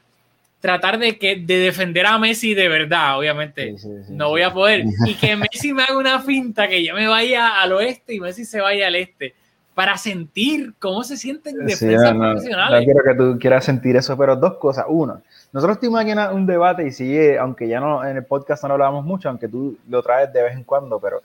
[0.65, 3.75] tratar de, que, de defender a Messi de verdad, obviamente.
[4.09, 4.85] no voy a poder.
[5.07, 8.47] Y que Messi me haga una finta, que yo me vaya al oeste y Messi
[8.47, 9.35] se vaya al este,
[9.75, 12.81] para sentir cómo se sienten defensas profesionales.
[12.81, 14.87] No quiero que tú quieras sentir eso, pero dos cosas.
[14.89, 15.21] Uno,
[15.53, 19.05] nosotros tuvimos aquí un debate y sigue, aunque ya no en el podcast no hablábamos
[19.05, 21.21] mucho, aunque tú lo traes de vez en cuando, pero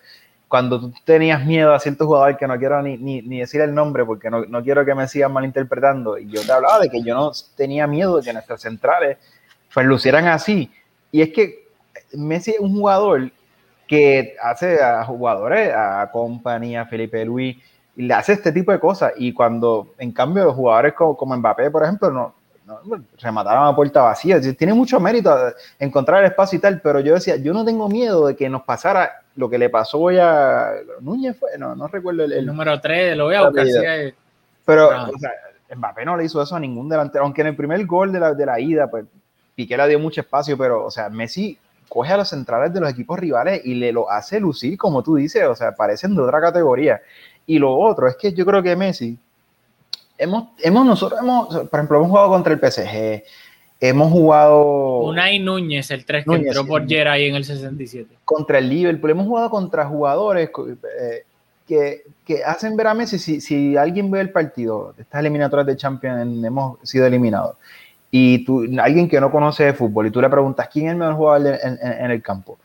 [0.49, 3.73] cuando tú tenías miedo a cierto jugador que no quiero ni, ni, ni decir el
[3.73, 7.03] nombre porque no, no, quiero que me sigan malinterpretando, y yo te hablaba de que
[7.03, 9.17] yo no tenía miedo de que nuestras centrales
[9.71, 10.71] pues lucieran así.
[11.11, 11.67] Y es que
[12.13, 13.31] Messi es un jugador
[13.87, 17.57] que hace a jugadores, a compañía, a Felipe Luis,
[17.95, 19.13] le hace este tipo de cosas.
[19.17, 22.33] Y cuando, en cambio, jugadores como, como Mbappé, por ejemplo, no,
[22.69, 24.39] no remataron a puerta vacía.
[24.39, 25.35] Tiene mucho mérito
[25.79, 28.63] encontrar el espacio y tal, pero yo decía, yo no tengo miedo de que nos
[28.63, 33.25] pasara lo que le pasó a Núñez fue, no, no recuerdo el, número 3, lo
[33.25, 33.65] voy a buscar.
[34.65, 35.31] pero o sea,
[35.75, 38.33] Mbappé no le hizo eso a ningún delantero, aunque en el primer gol de la,
[38.33, 39.05] de la ida, pues
[39.55, 41.57] Piqué le dio mucho espacio, pero o sea, Messi
[41.87, 45.15] coge a los centrales de los equipos rivales y le lo hace lucir, como tú
[45.15, 47.01] dices, o sea, parecen de otra categoría.
[47.45, 49.17] Y lo otro es que yo creo que Messi,
[50.19, 53.23] hemos, hemos nosotros hemos, por ejemplo, hemos jugado contra el PSG,
[53.81, 54.99] Hemos jugado.
[55.03, 58.13] Unai Núñez, el 3 que entró por ahí en el 67.
[58.25, 59.11] Contra el Liverpool.
[59.11, 60.49] Hemos jugado contra jugadores
[60.99, 61.23] eh,
[61.65, 63.17] que, que, hacen ver a Messi.
[63.17, 67.55] Si, si, alguien ve el partido de estas eliminatorias de Champions, hemos sido eliminados.
[68.11, 70.97] Y tú, alguien que no conoce de fútbol, y tú le preguntas quién es el
[70.97, 72.57] mejor jugador en, en el campo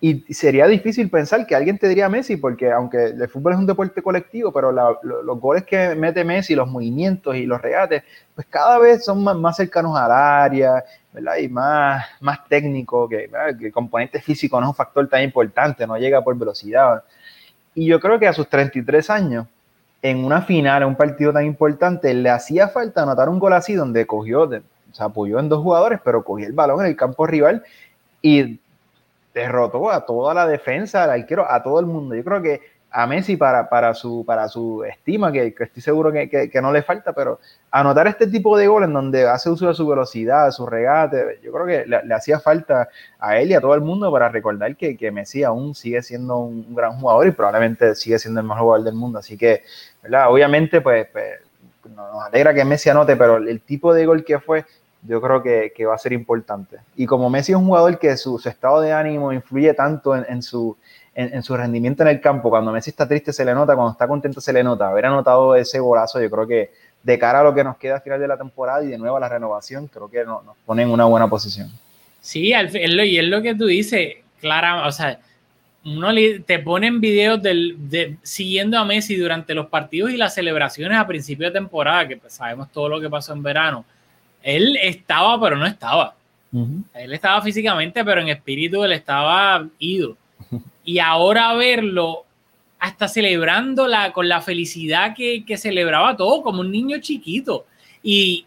[0.00, 3.66] y sería difícil pensar que alguien te diría Messi, porque aunque el fútbol es un
[3.66, 8.78] deporte colectivo, pero los goles que mete Messi, los movimientos y los regates, pues cada
[8.78, 11.38] vez son más, cercanos al área, ¿verdad?
[11.38, 13.28] Y más, más técnico, que,
[13.58, 17.02] que, el componente físico no es un factor tan importante, no llega por velocidad.
[17.74, 19.48] Y yo creo que a sus 33 años,
[20.00, 23.74] en una final, en un partido tan importante, le hacía falta anotar un gol así,
[23.74, 24.48] donde cogió,
[24.92, 27.64] se apoyó en dos jugadores, pero cogió el balón en el campo rival
[28.22, 28.60] y
[29.38, 32.14] derrotó a toda la defensa, al arquero, a todo el mundo.
[32.14, 32.60] Yo creo que
[32.90, 36.82] a Messi para, para, su, para su estima, que, estoy seguro que, que, no le
[36.82, 37.38] falta, pero
[37.70, 41.38] anotar este tipo de goles en donde hace uso de su velocidad, de su regate,
[41.42, 44.74] yo creo que le, hacía falta a él y a todo el mundo para recordar
[44.74, 48.62] que, que Messi aún sigue siendo un, gran jugador y probablemente sigue siendo el mejor
[48.62, 49.18] jugador del mundo.
[49.18, 49.62] Así que,
[50.02, 50.30] ¿verdad?
[50.30, 51.40] obviamente, pues, pues
[51.94, 54.64] nos alegra que Messi anote, pero el tipo de gol que fue
[55.02, 56.78] yo creo que, que, va a ser importante.
[56.96, 60.26] Y como Messi es un jugador que su, su estado de ánimo influye tanto en,
[60.28, 60.76] en su,
[61.14, 64.06] en, su rendimiento en el campo, cuando Messi está triste se le nota, cuando está
[64.06, 64.88] contento se le nota.
[64.88, 66.70] Haber anotado ese golazo, yo creo que
[67.02, 69.16] de cara a lo que nos queda a final de la temporada y de nuevo
[69.16, 71.70] a la renovación, creo que nos, nos pone en una buena posición.
[72.20, 75.18] Sí, al, y es lo que tú dices, Clara, o sea,
[75.84, 76.10] uno
[76.44, 81.06] te ponen videos del, de, siguiendo a Messi durante los partidos y las celebraciones a
[81.06, 83.84] principio de temporada, que pues sabemos todo lo que pasó en verano
[84.42, 86.14] él estaba, pero no estaba.
[86.94, 90.16] Él estaba físicamente, pero en espíritu él estaba ido.
[90.84, 92.24] Y ahora verlo
[92.78, 97.66] hasta celebrándola con la felicidad que, que, celebraba todo, como un niño chiquito.
[98.02, 98.46] Y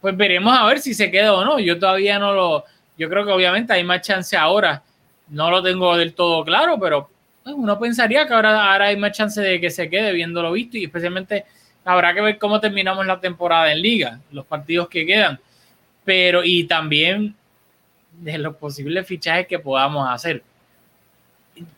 [0.00, 1.58] pues veremos a ver si se queda o no.
[1.58, 2.64] Yo todavía no lo,
[2.96, 4.82] yo creo que obviamente hay más chance ahora.
[5.28, 7.10] No lo tengo del todo claro, pero
[7.44, 10.76] pues, uno pensaría que ahora, ahora hay más chance de que se quede viéndolo visto
[10.76, 11.44] y especialmente
[11.88, 15.40] habrá que ver cómo terminamos la temporada en liga, los partidos que quedan,
[16.04, 17.34] pero y también
[18.12, 20.42] de los posibles fichajes que podamos hacer.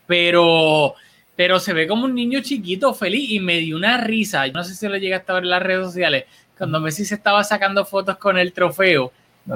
[0.05, 0.95] Pero,
[1.37, 4.45] pero se ve como un niño chiquito feliz y me dio una risa.
[4.47, 6.25] no sé si lo llegaste a ver en las redes sociales,
[6.57, 9.13] cuando Messi se estaba sacando fotos con el trofeo.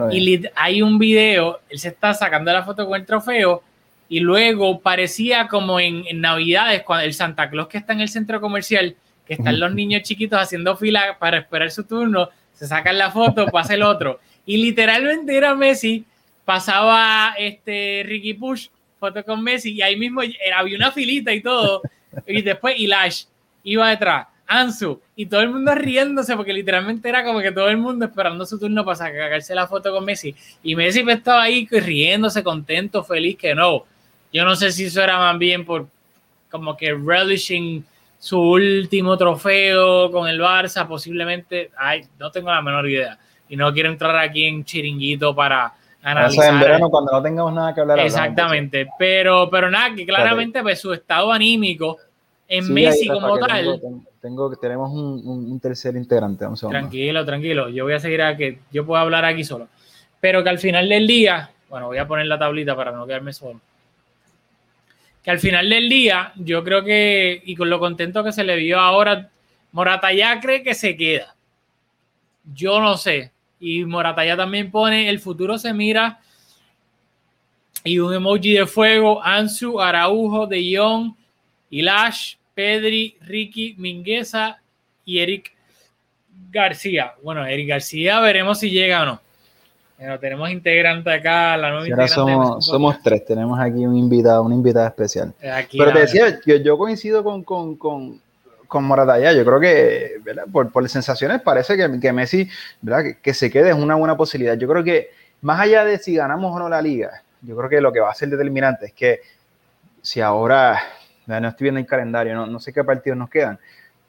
[0.09, 3.61] y hay un video, él se está sacando la foto con el trofeo
[4.07, 8.09] y luego parecía como en, en Navidades, cuando el Santa Claus que está en el
[8.09, 8.95] centro comercial
[9.25, 13.45] que están los niños chiquitos haciendo fila para esperar su turno, se sacan la foto,
[13.51, 14.19] pasa el otro.
[14.45, 16.05] Y literalmente era Messi,
[16.45, 18.67] pasaba este Ricky Push,
[18.99, 21.81] foto con Messi, y ahí mismo era, había una filita y todo.
[22.27, 23.23] Y después Ilash
[23.63, 27.77] iba detrás, Ansu, y todo el mundo riéndose, porque literalmente era como que todo el
[27.77, 30.35] mundo esperando su turno para sacarse la foto con Messi.
[30.63, 33.85] Y Messi pues estaba ahí riéndose, contento, feliz, que no.
[34.31, 35.87] Yo no sé si eso era más bien por
[36.49, 37.83] como que relishing
[38.25, 43.19] su último trofeo con el Barça, posiblemente, ay, no tengo la menor idea.
[43.49, 45.71] Y no quiero entrar aquí en chiringuito para
[46.01, 46.51] analizar.
[46.55, 47.99] en verano cuando no tengamos nada que hablar.
[47.99, 51.97] Exactamente, pero, pero nada, que claramente pues, su estado anímico
[52.47, 53.79] en Messi como tal.
[54.19, 56.47] Tengo, tenemos un, tercer integrante.
[56.67, 57.69] tranquilo, tranquilo.
[57.69, 59.67] Yo voy a seguir a que yo puedo hablar aquí solo.
[60.19, 63.33] Pero que al final del día, bueno, voy a poner la tablita para no quedarme
[63.33, 63.61] solo
[65.25, 68.57] que al final del día, yo creo que, y con lo contento que se le
[68.57, 69.31] vio ahora,
[69.71, 71.35] Morata ya cree que se queda.
[72.53, 73.31] Yo no sé.
[73.59, 76.19] Y Morataya también pone, el futuro se mira
[77.83, 81.15] y un emoji de fuego, Ansu, Araujo, De Jong,
[81.71, 84.61] Ilash, Pedri, Ricky, Mingueza
[85.05, 85.55] y Eric
[86.51, 87.15] García.
[87.23, 89.21] Bueno, Eric García, veremos si llega o no.
[89.97, 94.55] Pero tenemos integrante acá, la nueva ahora somos, somos tres, tenemos aquí un invitado, una
[94.55, 95.33] invitada especial.
[95.39, 98.19] Pero te decía, yo, yo coincido con, con, con,
[98.67, 100.19] con Moratalla, yo creo que
[100.51, 102.49] Por, por las sensaciones parece que, que Messi,
[102.81, 103.03] ¿verdad?
[103.03, 104.57] Que, que, se quede es una buena posibilidad.
[104.57, 107.79] Yo creo que más allá de si ganamos o no la liga, yo creo que
[107.79, 109.21] lo que va a ser determinante es que
[110.01, 110.81] si ahora,
[111.25, 113.59] no estoy viendo el calendario, no, no sé qué partidos nos quedan,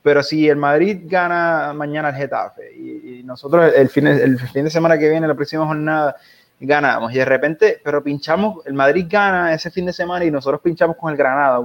[0.07, 4.62] pero si el Madrid gana mañana el Getafe y, nosotros el fin, de, el fin
[4.62, 6.14] de semana que viene, la próxima jornada,
[6.61, 10.61] ganamos y de repente, pero pinchamos, el Madrid gana ese fin de semana y nosotros
[10.61, 11.59] pinchamos con el Granada.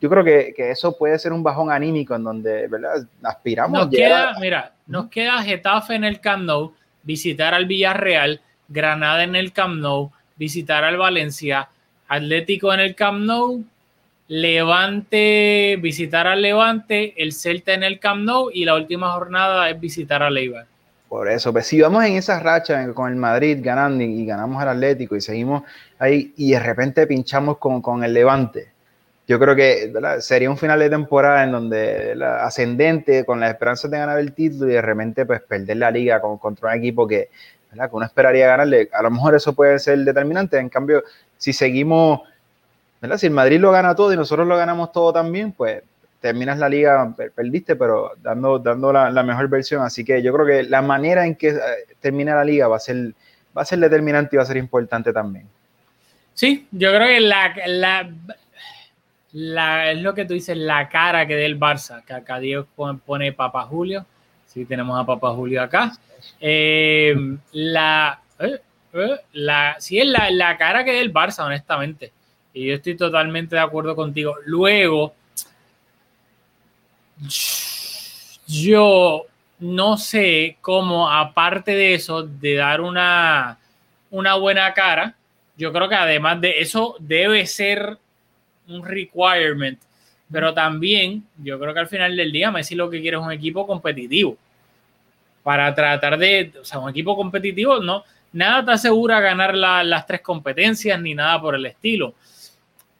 [0.00, 3.06] Yo creo que, que eso puede ser un bajón anímico en donde ¿verdad?
[3.22, 3.78] aspiramos.
[3.78, 6.74] Nos queda, mira, nos queda Getafe en el Camp Nou,
[7.04, 11.68] visitar al Villarreal, Granada en el Camp Nou, visitar al Valencia,
[12.08, 13.62] Atlético en el Camp Nou,
[14.28, 19.80] Levante, visitar al Levante, el Celta en el Camp Nou y la última jornada es
[19.80, 20.66] visitar a Leibar.
[21.08, 24.68] Por eso, pues si vamos en esa racha con el Madrid ganando y, ganamos al
[24.68, 25.62] Atlético y seguimos
[25.98, 28.68] ahí y de repente pinchamos con, con el Levante,
[29.26, 33.86] yo creo que sería un final de temporada en donde la ascendente con la esperanza
[33.88, 37.06] de ganar el título y de repente pues perder la liga con, contra un equipo
[37.06, 37.28] que
[37.70, 38.88] que uno esperaría ganarle.
[38.92, 40.58] A lo mejor eso puede ser determinante.
[40.58, 41.04] En cambio,
[41.36, 42.20] si seguimos,
[43.00, 43.18] ¿verdad?
[43.18, 45.82] si el Madrid lo gana todo y nosotros lo ganamos todo también, pues
[46.20, 49.82] terminas la liga, perdiste, pero dando, dando la, mejor versión.
[49.82, 51.60] Así que yo creo que la manera en que eh,
[52.00, 53.14] termina la liga va a ser,
[53.56, 55.46] va a ser determinante y va a ser importante también.
[56.34, 58.10] Sí, yo creo que la, la,
[59.32, 62.66] la, es lo que tú dices, la cara que dé el Barça, que acá Dios
[62.74, 64.06] pone, Papa Julio.
[64.46, 65.92] Sí, tenemos a Papa Julio acá.
[66.40, 67.14] Eh,
[67.52, 68.60] la, eh,
[69.32, 72.12] la, sí es la, la, cara que es el Barça, honestamente.
[72.58, 74.34] Y yo estoy totalmente de acuerdo contigo.
[74.46, 75.14] Luego,
[78.48, 79.26] yo
[79.60, 83.58] no sé cómo, aparte de eso, de dar una,
[84.10, 85.14] una buena cara,
[85.56, 87.96] yo creo que además de eso debe ser
[88.66, 89.78] un requirement.
[90.28, 93.30] Pero también, yo creo que al final del día, Messi lo que quiere es un
[93.30, 94.36] equipo competitivo
[95.44, 98.02] para tratar de, o sea, un equipo competitivo, no,
[98.32, 102.14] nada te asegura ganar la, las tres competencias ni nada por el estilo.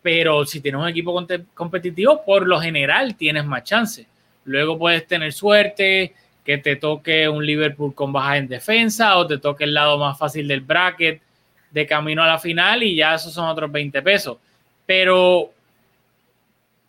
[0.03, 4.07] Pero si tienes un equipo competitivo, por lo general tienes más chances.
[4.45, 9.39] Luego puedes tener suerte, que te toque un Liverpool con baja en defensa o te
[9.39, 11.21] toque el lado más fácil del bracket
[11.71, 14.39] de camino a la final y ya esos son otros 20 pesos.
[14.87, 15.51] Pero,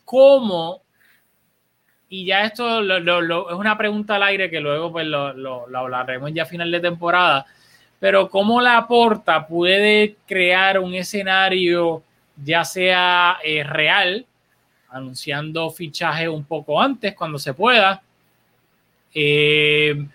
[0.05, 0.81] ¿cómo
[2.09, 6.47] y ya esto es una pregunta al aire que luego pues lo, hablaremos ya a
[6.47, 7.45] final de temporada,
[7.99, 12.01] pero ¿cómo la porta puede crear un escenario
[12.43, 14.25] ya sea eh, real,
[14.89, 18.01] anunciando fichaje un poco antes cuando se pueda,
[19.13, 20.05] eh,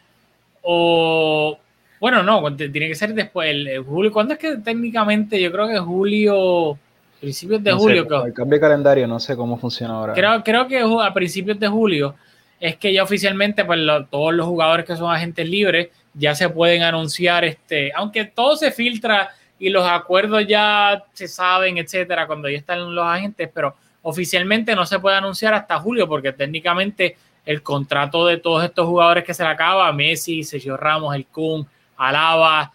[0.63, 1.59] o
[2.01, 5.79] bueno, no, tiene que ser después, el, julio, ¿cuándo es que técnicamente yo creo que
[5.79, 6.79] julio
[7.25, 8.03] principios de julio.
[8.27, 10.13] el cambio de calendario, no sé cómo funciona ahora.
[10.13, 12.15] Creo, creo que a principios de julio
[12.61, 16.83] es que ya oficialmente pues, todos los jugadores que son agentes libres ya se pueden
[16.83, 22.59] anunciar, este, aunque todo se filtra y los acuerdos ya se saben, etcétera, cuando ya
[22.59, 28.27] están los agentes, pero oficialmente no se puede anunciar hasta julio porque técnicamente el contrato
[28.27, 32.73] de todos estos jugadores que se le acaba, Messi, Sergio Ramos, el Kun, Alaba,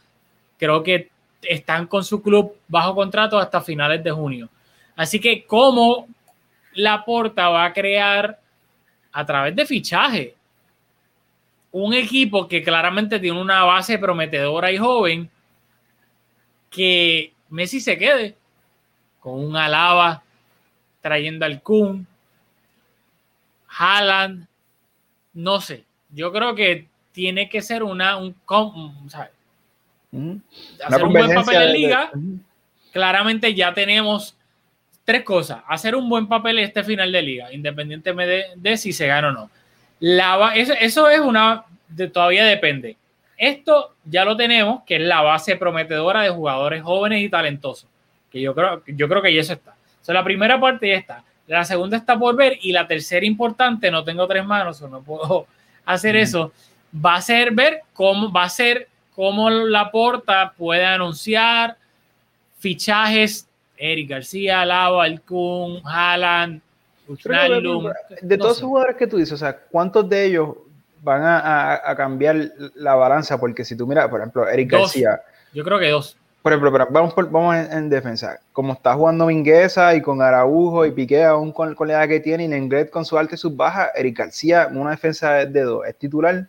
[0.57, 1.09] creo que
[1.41, 4.49] están con su club bajo contrato hasta finales de junio.
[4.95, 6.07] Así que, ¿cómo
[6.73, 8.39] Laporta va a crear
[9.11, 10.35] a través de fichaje
[11.71, 15.29] un equipo que claramente tiene una base prometedora y joven
[16.69, 18.35] que Messi se quede
[19.19, 20.23] con un Alaba
[21.01, 22.07] trayendo al Kun,
[23.67, 24.47] Haaland,
[25.33, 25.83] no sé.
[26.09, 28.35] Yo creo que tiene que ser una un.
[30.85, 32.11] Hacer un buen papel en liga.
[32.91, 34.35] Claramente ya tenemos
[35.05, 35.63] tres cosas.
[35.67, 39.49] Hacer un buen papel este final de liga, independientemente de, si se gana o no.
[39.99, 42.95] La, eso, eso, es una, de, todavía depende.
[43.39, 47.89] Esto ya lo tenemos, que es la base prometedora de jugadores jóvenes y talentosos.
[48.29, 49.75] Que yo creo, yo creo que ya eso está.
[50.05, 51.23] O la primera parte ya está.
[51.47, 55.01] La segunda está por ver y la tercera importante, no tengo tres manos o no
[55.01, 55.47] puedo
[55.85, 56.51] hacer eso,
[56.93, 61.77] va a ser ver cómo va a ser cómo Laporta puede anunciar
[62.59, 66.61] fichajes Eric García, Lava, Alcún, Haaland,
[68.21, 70.49] De todos esos jugadores que tú dices, o sea, ¿cuántos de ellos
[71.01, 75.21] van a, cambiar la balanza, porque si tú miras, por ejemplo, Eric García.
[75.53, 76.17] Yo creo que dos.
[76.41, 78.39] Por ejemplo, vamos, vamos en, defensa.
[78.53, 82.21] Como está jugando Mingueza y con Araujo y Piqué aún con, con la edad que
[82.21, 85.85] tiene y Lenglet con su alta y sus bajas, Eric García, una defensa de dos,
[85.85, 86.47] ¿es titular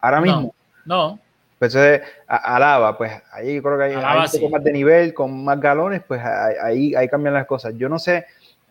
[0.00, 0.54] ahora mismo?
[0.84, 1.18] No.
[1.58, 5.44] Pues entonces, Alaba, pues ahí yo creo que hay, un poco más de nivel, con
[5.44, 7.74] más galones, pues ahí, ahí cambian las cosas.
[7.76, 8.26] Yo no sé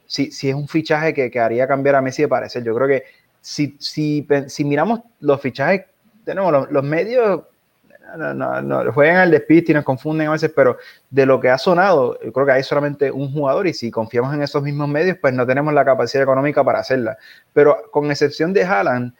[0.05, 2.63] si, si es un fichaje que, que, haría cambiar a Messi de parecer.
[2.63, 3.03] Yo creo que
[3.47, 5.85] si, si, si miramos los fichajes,
[6.25, 7.43] tenemos los, medios
[8.17, 10.75] no, no, no, juegan al despiste y nos confunden a veces, pero
[11.09, 14.33] de lo que ha sonado, yo creo que hay solamente un jugador y si confiamos
[14.33, 17.17] en esos mismos medios, pues no tenemos la capacidad económica para hacerla.
[17.53, 19.13] Pero con excepción de Haaland,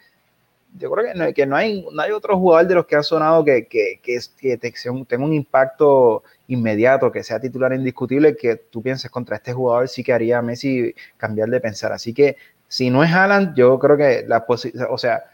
[0.76, 3.04] yo creo que no, que no, hay, no hay otro jugador de los que han
[3.04, 8.82] sonado que, que, que, que tenga un impacto inmediato, que sea titular indiscutible, que tú
[8.82, 11.92] pienses contra este jugador sí que haría Messi cambiar de pensar.
[11.92, 12.36] Así que
[12.68, 14.44] si no es Haaland, yo creo que la
[14.90, 15.24] o sea,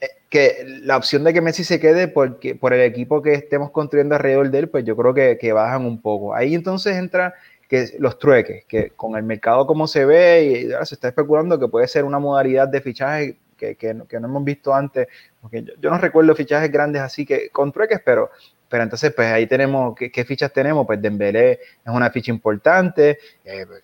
[0.00, 3.70] eh, que la opción de que Messi se quede porque, por el equipo que estemos
[3.70, 6.34] construyendo alrededor de él, pues yo creo que, que bajan un poco.
[6.34, 7.34] Ahí entonces entra
[7.68, 11.68] que los trueques, que con el mercado como se ve y se está especulando que
[11.68, 15.08] puede ser una modalidad de fichaje que, que, no, hemos visto antes,
[15.40, 18.30] porque yo, no recuerdo fichajes grandes así que con trueques, pero,
[18.68, 20.86] pero entonces pues ahí tenemos, ¿qué, fichas tenemos?
[20.86, 23.82] Pues Dembélé es una ficha importante, eh, pues,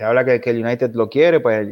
[0.00, 1.68] se habla que, el United lo quiere, pues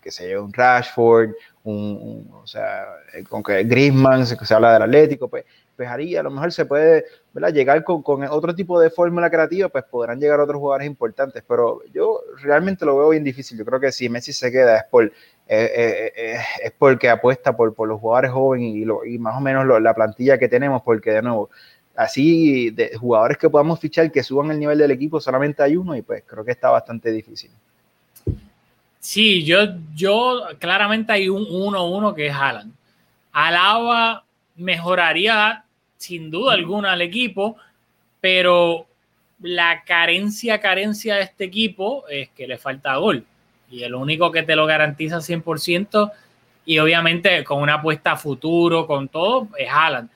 [0.00, 1.30] que se lleve un Rashford,
[1.64, 2.86] un, o sea,
[3.28, 5.44] con que Griezmann, se, se habla del Atlético, pues
[5.74, 7.52] pues a lo mejor se puede ¿verdad?
[7.52, 11.80] llegar con, con, otro tipo de fórmula creativa, pues podrán llegar otros jugadores importantes, pero
[11.92, 13.58] yo realmente lo veo bien difícil.
[13.58, 15.10] Yo creo que si Messi se queda es por eh,
[15.48, 19.94] eh, eh, es porque apuesta por, por, los jugadores jóvenes y más o menos la
[19.94, 21.50] plantilla que tenemos, porque de nuevo,
[21.96, 25.96] así de jugadores que podamos fichar que suban el nivel del equipo, solamente hay uno
[25.96, 27.50] y pues creo que está bastante difícil.
[28.98, 29.58] Sí, yo,
[29.94, 32.72] yo claramente hay un 1-1 que es Haaland.
[33.32, 34.24] Alaba
[34.56, 35.64] mejoraría
[35.96, 37.56] sin duda alguna al equipo,
[38.20, 38.86] pero
[39.40, 43.24] la carencia, carencia de este equipo es que le falta gol.
[43.70, 46.10] Y el único que te lo garantiza 100%
[46.64, 50.08] y obviamente con una apuesta a futuro, con todo, es Haaland.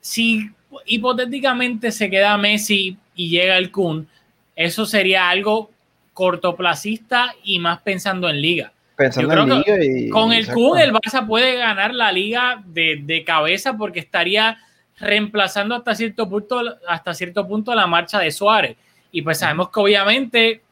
[0.00, 0.50] Si
[0.86, 4.08] hipotéticamente se queda Messi y llega el Kun,
[4.56, 5.70] eso sería algo
[6.12, 8.72] cortoplacista y más pensando en liga.
[8.96, 13.24] Pensando en liga y, con el Kun el Barça puede ganar la liga de, de,
[13.24, 14.58] cabeza porque estaría
[14.98, 18.76] reemplazando hasta cierto punto hasta cierto punto la marcha de Suárez.
[19.10, 20.62] Y pues sabemos que obviamente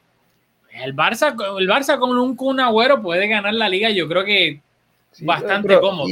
[0.72, 4.60] el Barça, el Barça con un Kun Agüero puede ganar la liga, yo creo que
[5.22, 6.06] bastante cómodo.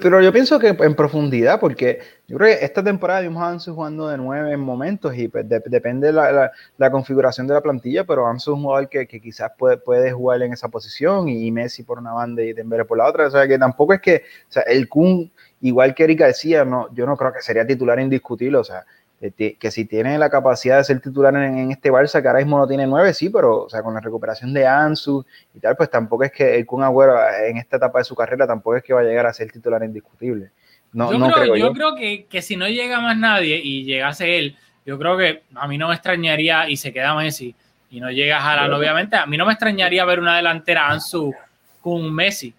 [0.00, 3.74] pero, yo pienso que en profundidad, porque yo creo que esta temporada vimos a Ansu
[3.74, 8.04] jugando de nueve en momentos y pues, depende de la, la, configuración de la plantilla,
[8.04, 11.50] pero Ansu es un jugador que, que, quizás puede, puede jugar en esa posición y,
[11.50, 13.26] Messi por una banda y Dembélé por la otra.
[13.26, 15.30] O sea, que tampoco es que o sea, el Kun,
[15.60, 18.58] igual que Erika decía, no, yo no creo que sería titular indiscutible.
[18.58, 18.84] O sea,
[19.30, 22.66] que si tiene la capacidad de ser titular en, este Barça, que ahora mismo no
[22.66, 26.24] tiene nueve, sí, pero o sea, con la recuperación de Ansu y tal, pues tampoco
[26.24, 27.16] es que el Kun Agüero
[27.46, 29.82] en esta etapa de su carrera tampoco es que va a llegar a ser titular
[29.84, 30.50] indiscutible.
[30.92, 34.56] No, yo, creo, yo, creo, que, que, si no llega más nadie y llegase él,
[34.84, 37.54] yo creo que a mí no me extrañaría y se queda Messi
[37.90, 41.32] y no llega Haaland, obviamente, a mí no me extrañaría ver una delantera Ansu
[41.80, 42.52] con Messi,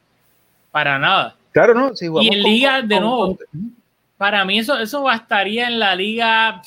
[0.71, 1.35] para nada.
[1.51, 1.91] Claro, ¿no?
[2.21, 3.37] y en Liga, de nuevo,
[4.17, 6.61] para mí eso, eso bastaría en la liga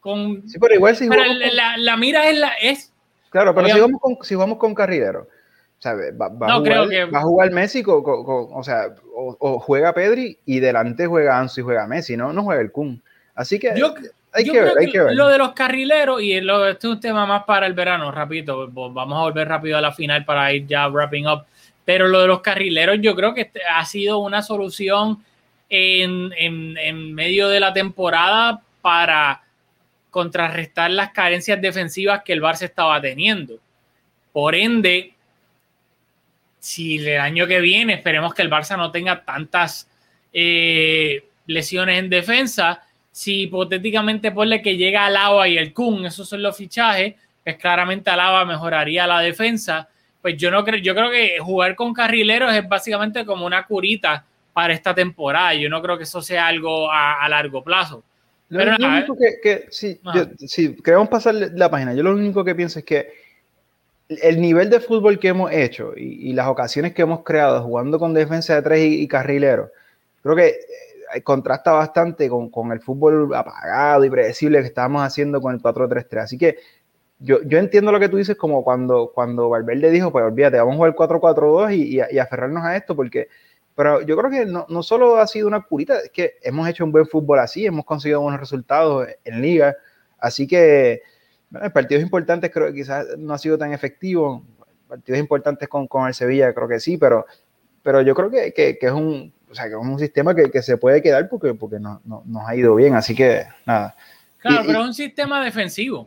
[0.00, 0.48] con...
[0.48, 2.52] Sí, pero igual si pero la, la, mira es la...
[2.60, 2.92] Es,
[3.30, 5.28] claro, pero si vamos, con, si vamos con Carrilero,
[5.78, 6.12] ¿sabes?
[6.20, 7.04] Va, va, no, a jugar, creo que...
[7.06, 11.60] va a jugar Messi, con, con, o sea, o, juega Pedri y delante juega Ansu
[11.60, 12.32] y juega Messi, ¿no?
[12.32, 13.02] No juega el Kun.
[13.34, 13.72] Así que...
[13.76, 13.94] Yo,
[14.32, 15.14] hay, que ver, hay que ver.
[15.14, 18.68] Lo de los carrileros, y lo, este es un tema más para el verano, rapidito,
[18.70, 21.44] vamos a volver rápido a la final para ir ya wrapping up,
[21.84, 25.24] pero lo de los carrileros yo creo que este ha sido una solución
[25.70, 29.42] en, medio de la temporada para
[30.10, 33.58] contrarrestar las carencias defensivas que el Barça estaba teniendo.
[34.32, 35.14] Por ende,
[36.58, 39.88] si el año que viene esperemos que el Barça no tenga tantas
[40.32, 46.42] eh, lesiones en defensa, si hipotéticamente ponle que llega Alaba y el Kun, esos son
[46.42, 47.14] los fichajes,
[47.44, 49.88] pues claramente Alaba mejoraría la defensa.
[50.20, 54.24] Pues yo no creo, yo creo que jugar con carrileros es básicamente como una curita
[54.52, 55.54] para esta temporada.
[55.54, 58.02] Yo no creo que eso sea algo a, largo plazo.
[58.48, 60.00] Pero lo único que, si,
[60.82, 63.12] queremos pasar la página, yo lo único que pienso es que
[64.08, 68.12] el nivel de fútbol que hemos hecho y, las ocasiones que hemos creado jugando con
[68.12, 69.70] defensa de tres y, carrilero,
[70.22, 70.48] creo que
[71.14, 75.62] eh, contrasta bastante con, con, el fútbol apagado y predecible que estábamos haciendo con el
[75.62, 76.18] 4-3-3.
[76.18, 76.58] Así que
[77.20, 80.74] yo, yo, entiendo lo que tú dices como cuando, cuando Valverde dijo, pues olvídate, vamos
[80.74, 83.28] a jugar 4-4-2 y, y, aferrarnos a esto porque
[83.80, 86.84] pero yo creo que no, no solo ha sido una curita, es que hemos hecho
[86.84, 89.74] un buen fútbol así, hemos conseguido buenos resultados en liga,
[90.18, 91.00] así que
[91.48, 94.44] bueno, partidos importantes creo que quizás no ha sido tan efectivo,
[94.86, 97.24] partidos importantes con, con el Sevilla creo que sí, pero,
[97.82, 100.50] pero yo creo que, que, que es un, o sea, que es un sistema que,
[100.50, 103.96] que se puede quedar porque, porque no, no, nos ha ido bien, así que nada.
[104.40, 106.06] Claro, Y- pero y- es un sistema defensivo.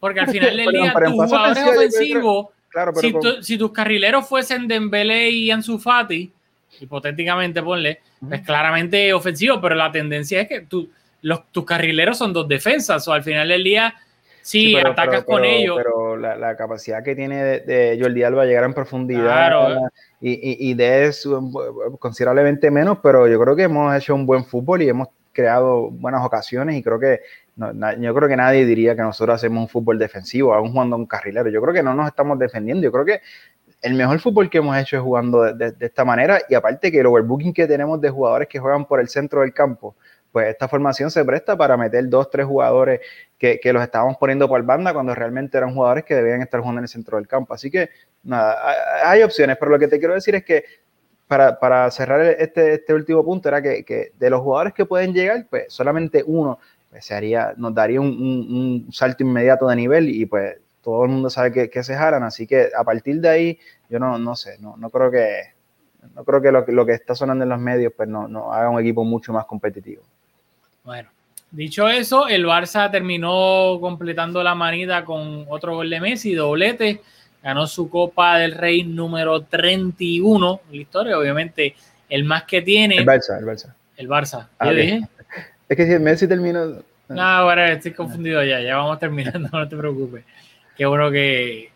[0.00, 5.30] Porque al final tus jugadores ofensivos, Claro, pero si, tu- si tus carrileros fuesen Dembélé
[5.30, 6.32] y Ansu Fati,
[6.80, 10.88] hipotéticamente ponle, pues claramente ofensivo, pero la tendencia es que tú,
[11.22, 13.94] los, tus carrileros son dos defensas, o al final del día,
[14.42, 15.76] sí, Sí, pero- atacas pero- con pero- ellos.
[15.76, 19.88] Pero la, la capacidad que tiene de, de Jordi Alba llegar en profundidad Claro.
[20.20, 21.10] y, y, y de
[21.98, 26.24] considerablemente menos, pero yo creo que hemos hecho un buen fútbol y hemos creado buenas
[26.24, 27.20] ocasiones y creo que
[27.56, 30.96] no, na- yo creo que nadie diría que nosotros hacemos un fútbol defensivo, aún jugando
[30.96, 31.50] un carrilero.
[31.50, 32.82] Yo creo que no nos estamos defendiendo.
[32.84, 33.20] Yo creo que
[33.82, 37.06] el mejor fútbol que hemos hecho es jugando de, esta manera y aparte que el
[37.06, 39.94] overbooking que tenemos de jugadores que juegan por el centro del campo,
[40.32, 43.00] pues esta formación se presta para meter dos, tres jugadores
[43.38, 46.84] que, los estábamos poniendo por banda cuando realmente eran jugadores que debían estar jugando en
[46.84, 47.54] el centro del campo.
[47.54, 47.90] Así que
[48.22, 48.56] nada,
[49.04, 50.64] hay, opciones, pero lo que te quiero decir es que
[51.26, 55.72] para, cerrar este, este último punto era que, de los jugadores que pueden llegar, pues
[55.72, 56.58] solamente uno
[56.90, 61.04] pues, se haría, nos daría un, un- un salto inmediato de nivel y pues todo
[61.04, 63.58] el mundo sabe que, que se jalan, así que a partir de ahí
[63.88, 65.60] yo no, no sé, no, no creo que
[66.14, 68.52] no creo que lo, que lo que está sonando en los medios pues no, no
[68.52, 70.02] haga un equipo mucho más competitivo.
[70.84, 71.10] Bueno,
[71.50, 77.02] dicho eso, el Barça terminó completando la manita con otro gol de Messi, doblete,
[77.42, 81.74] ganó su Copa del Rey número 31 en la historia, obviamente
[82.08, 83.74] el más que tiene El Barça, el Barça.
[83.96, 84.48] el Barça.
[84.58, 85.02] Ah, dije,
[85.68, 86.82] Es que si Messi terminó...
[87.08, 90.24] no, ahora estoy confundido ya, ya vamos terminando, no te preocupes.
[90.80, 91.70] Qué bueno que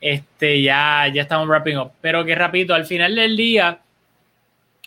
[0.00, 1.90] este, ya, ya estamos wrapping up.
[2.00, 3.80] Pero que rapidito, al final del día,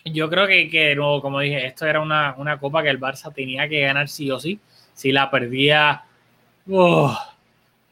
[0.06, 2.98] yo creo que, que de nuevo, como dije, esto era una, una copa que el
[2.98, 4.58] Barça tenía que ganar sí o sí.
[4.94, 6.02] Si la perdía,
[6.70, 7.14] ¡oh!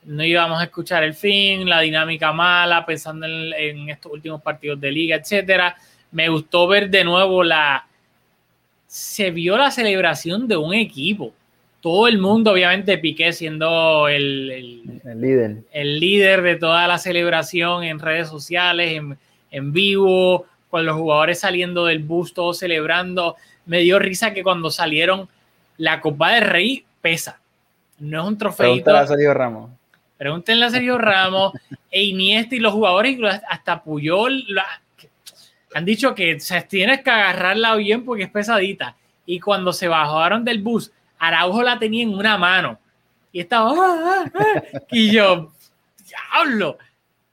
[0.05, 4.81] no íbamos a escuchar el fin, la dinámica mala, pensando en, en estos últimos partidos
[4.81, 5.77] de liga, etcétera.
[6.11, 7.87] Me gustó ver de nuevo la.
[8.87, 11.35] Se vio la celebración de un equipo.
[11.87, 15.57] Todo el mundo, obviamente, Piqué siendo el- el, El líder.
[15.71, 19.17] el líder de toda la celebración en redes sociales, en,
[19.53, 23.37] en vivo, con los jugadores saliendo del bus, todos celebrando.
[23.67, 25.29] Me dio risa que cuando salieron,
[25.77, 27.39] la Copa del Rey pesa.
[28.01, 28.73] No es un trofeito.
[28.83, 29.71] Pregúntale a Sergio Ramos.
[30.19, 31.53] Pregúntenle a Sergio Ramos,
[31.93, 33.17] e Iniesta y los jugadores,
[33.49, 34.83] hasta Puyol, la-
[35.73, 36.37] han dicho que
[36.69, 38.97] tienes que agarrarla bien porque es pesadita.
[39.25, 42.79] Y cuando se bajaron del bus, Araujo la tenía en una mano.
[43.33, 44.63] Y estaba, "Ah, ah, ah".
[44.91, 45.53] y yo,
[46.09, 46.79] diablo,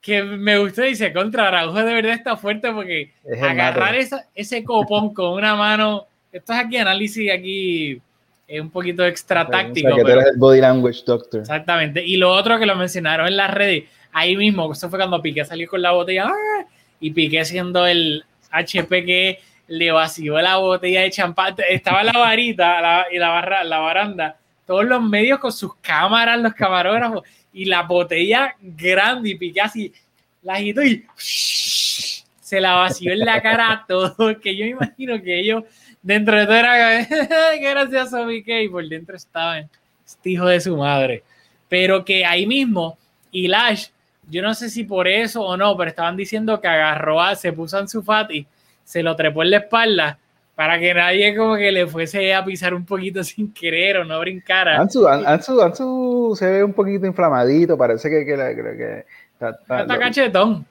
[0.02, 4.64] que me gustó, dice, contra Araujo de verdad está fuerte porque Es agarrar esa- ese
[4.64, 8.02] copón con una mano, esto es aquí análisis, aquí
[8.48, 9.96] es un poquito extra O sea, táctico.
[9.96, 11.40] que tú eres el body language doctor.
[11.42, 12.04] Exactamente.
[12.06, 15.46] Y lo otro que lo mencionaron en las redes, ahí mismo, eso fue cuando Piqué
[15.46, 16.66] salió con la botella ¡ah!
[17.00, 21.56] y Piqué siendo el HP que le vació la botella de champán.
[21.70, 26.54] Estaba la varita y la, barra, la baranda, todos los medios con sus cámaras, los
[26.54, 29.94] camarógrafos y la botella grande y Piqué así
[30.42, 35.40] la agitó y se la vació en la cara a todos, que yo imagino que
[35.40, 35.64] ellos
[36.02, 39.70] dentro de todo era qué gracioso Piqué y por dentro estaban
[40.06, 41.24] este hijo de su madre.
[41.70, 42.98] Pero que ahí mismo,
[43.32, 43.88] y Lash,
[44.30, 47.52] yo no sé si por eso o no, pero estaban diciendo que agarró a, se
[47.52, 48.46] puso en su Fati,
[48.84, 50.18] se lo trepó en la espalda
[50.56, 54.20] para que nadie como que le fuese a pisar un poquito sin querer o no
[54.20, 54.80] brincara.
[54.80, 59.06] Ansu, An- Ansu, Ansu se ve un poquito inflamadito, parece que, que, la- que- que
[59.34, 60.66] está, está- Está lo- cachetón.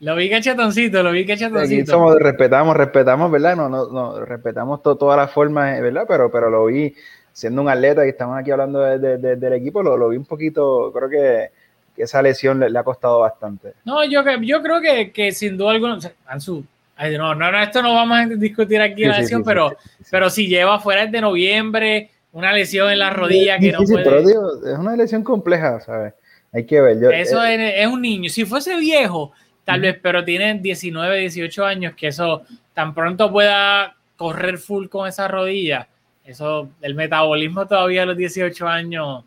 [0.00, 1.92] Lo vi cachetoncito, lo vi aquí cachetoncito.
[1.92, 3.54] somos, respetamos, respetamos, ¿verdad?
[3.54, 6.06] No, no, no, respetamos to- todas las formas, eh, ¿verdad?
[6.08, 6.94] Pero, pero lo vi
[7.34, 10.16] siendo un atleta y estamos aquí hablando de- de- de- del equipo, lo, lo vi
[10.16, 11.50] un poquito, creo que,
[11.94, 13.74] que esa lesión le, le ha costado bastante.
[13.84, 16.64] No, yo, yo creo que, que sin duda alguna, o sea, Ansu,
[17.00, 19.70] ay, no, no, no, esto no vamos a discutir aquí Sí, la lesión, sí, pero,
[19.80, 24.04] sí, pero si lleva fuera de noviembre, una lesión en la rodilla que no puede.
[24.04, 26.12] pero digo, es una lesión compleja, ¿sabes?
[26.52, 27.00] Hay que ver.
[27.00, 28.28] Yo, Eso eh, es, es un niño.
[28.28, 29.32] Si fuese viejo,
[29.64, 32.42] tal vez, pero tiene 19, 18 años, que eso
[32.74, 35.88] tan pronto pueda correr full con esa rodilla.
[36.24, 39.24] Eso, el metabolismo todavía a los 18 años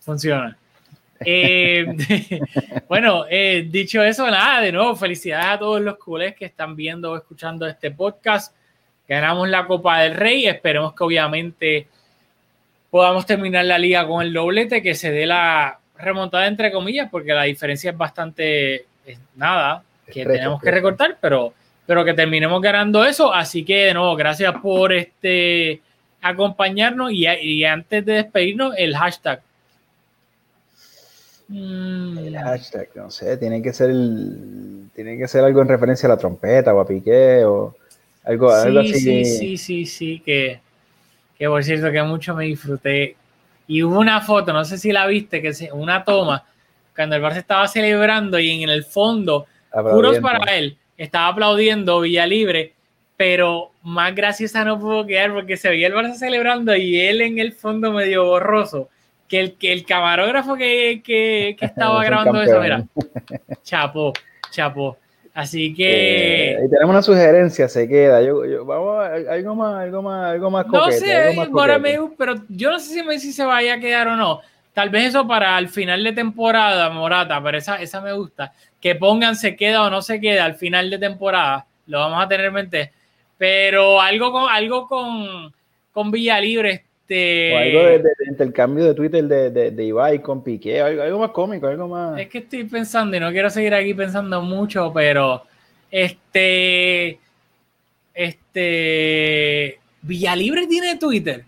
[0.00, 0.56] funciona.
[1.24, 1.86] Eh,
[2.88, 7.12] bueno, eh, dicho eso, nada, de nuevo, felicidades a todos los culés que están viendo
[7.12, 8.54] o escuchando este podcast.
[9.08, 10.46] Ganamos la Copa del Rey.
[10.46, 11.86] Esperemos que obviamente
[12.90, 17.32] podamos terminar la liga con el doblete, que se dé la remontada entre comillas, porque
[17.32, 21.54] la diferencia es bastante es nada que tenemos que recortar, pero
[21.86, 23.32] pero que terminemos ganando eso.
[23.32, 25.80] Así que de nuevo, gracias por este
[26.20, 29.40] acompañarnos y, y antes de despedirnos, el hashtag.
[31.48, 32.18] Mm.
[32.18, 36.10] El hashtag, no sé, tiene que ser el, tiene que ser algo en referencia a
[36.10, 37.76] la trompeta o a Piqué o
[38.24, 38.98] algo, algo así.
[38.98, 40.60] Sí, sí, sí, sí, que,
[41.38, 43.16] que por cierto que mucho me disfruté.
[43.68, 46.44] Y hubo una foto, no sé si la viste, que es una toma,
[46.94, 52.26] cuando el Barça estaba celebrando y en el fondo, puros para él, estaba aplaudiendo Villa
[52.26, 52.72] Libre,
[53.16, 57.38] pero más graciosa no pudo quedar porque se veía el Barça celebrando y él en
[57.38, 58.88] el fondo medio borroso.
[59.28, 62.84] Que el, que el camarógrafo que, que, que estaba grabando eso, mira,
[63.62, 64.12] chapo,
[64.50, 64.96] chapo.
[65.36, 66.52] Así que.
[66.52, 68.22] Eh, y tenemos una sugerencia, se queda.
[68.22, 71.98] Yo, yo, vamos a algo más, algo más, algo más coquete, No sé, ahora me,
[72.16, 74.40] pero yo no sé si me si se vaya a quedar o no.
[74.72, 78.54] Tal vez eso para el final de temporada, Morata, pero esa, esa me gusta.
[78.80, 81.66] Que pongan se queda o no se queda al final de temporada.
[81.86, 82.92] Lo vamos a tener en mente.
[83.36, 85.52] Pero algo con, algo con,
[85.92, 86.85] con Villa Libre.
[87.08, 87.54] Este...
[87.54, 91.30] O algo de, intercambio de Twitter de, de, de, Ibai con Piqué, algo, algo, más
[91.30, 92.18] cómico, algo más.
[92.18, 95.44] Es que estoy pensando y no quiero seguir aquí pensando mucho, pero
[95.88, 97.20] este.
[98.12, 99.78] Este.
[100.02, 101.44] Villalibre tiene Twitter.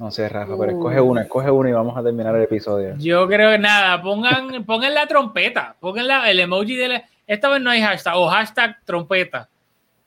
[0.00, 2.96] No sé, Rafa, pero escoge una, escoge una y vamos a terminar el episodio.
[2.98, 7.48] Yo creo que nada, pongan, pongan la trompeta, pongan la, el emoji de la, esta
[7.50, 9.48] vez no hay hashtag, o hashtag trompeta.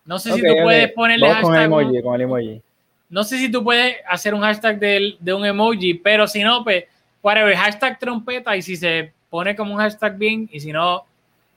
[0.04, 1.44] No sé si tú puedes ponerle hashtag.
[1.44, 2.62] Con el emoji, con el emoji.
[3.10, 6.64] No sé si tú puedes hacer un hashtag de, de un emoji, pero si no,
[6.64, 6.86] pues,
[7.22, 11.06] whatever, hashtag trompeta y si se pone como un hashtag bien y si no,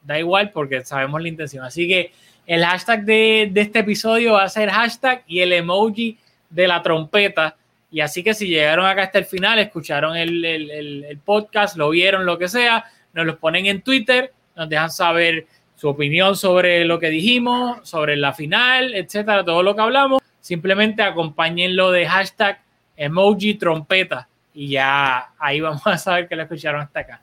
[0.03, 1.65] da igual porque sabemos la intención.
[1.65, 2.13] Así que
[2.47, 6.83] el hashtag de, de este episodio va a ser hashtag y el emoji de la
[6.83, 7.57] trompeta.
[7.91, 11.91] Y así que si llegaron acá hasta el final, escucharon el, el, el, podcast, lo
[11.91, 16.85] vieron, lo que sea, nos los ponen en Twitter, nos dejan saber su opinión sobre
[16.85, 20.21] lo que dijimos, sobre la final, etcétera, todo lo que hablamos
[20.51, 22.61] simplemente acompáñenlo de hashtag
[22.97, 27.23] emoji trompeta y ya ahí vamos a saber que lo escucharon hasta acá.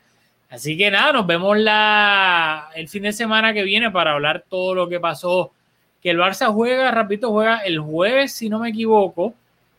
[0.49, 4.73] Así que nada, nos vemos la, el fin de semana que viene para hablar todo
[4.73, 5.51] lo que pasó.
[6.01, 9.34] Que el Barça juega, repito, juega el jueves, si no me equivoco,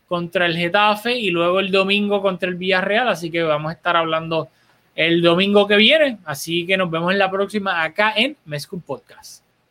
[0.07, 3.07] contra el Getafe y luego el domingo contra el Villarreal.
[3.07, 4.47] Así que vamos a estar hablando
[4.95, 6.19] el domingo que viene.
[6.23, 9.48] Así que nos vemos en la próxima acá en Mescum Podcast.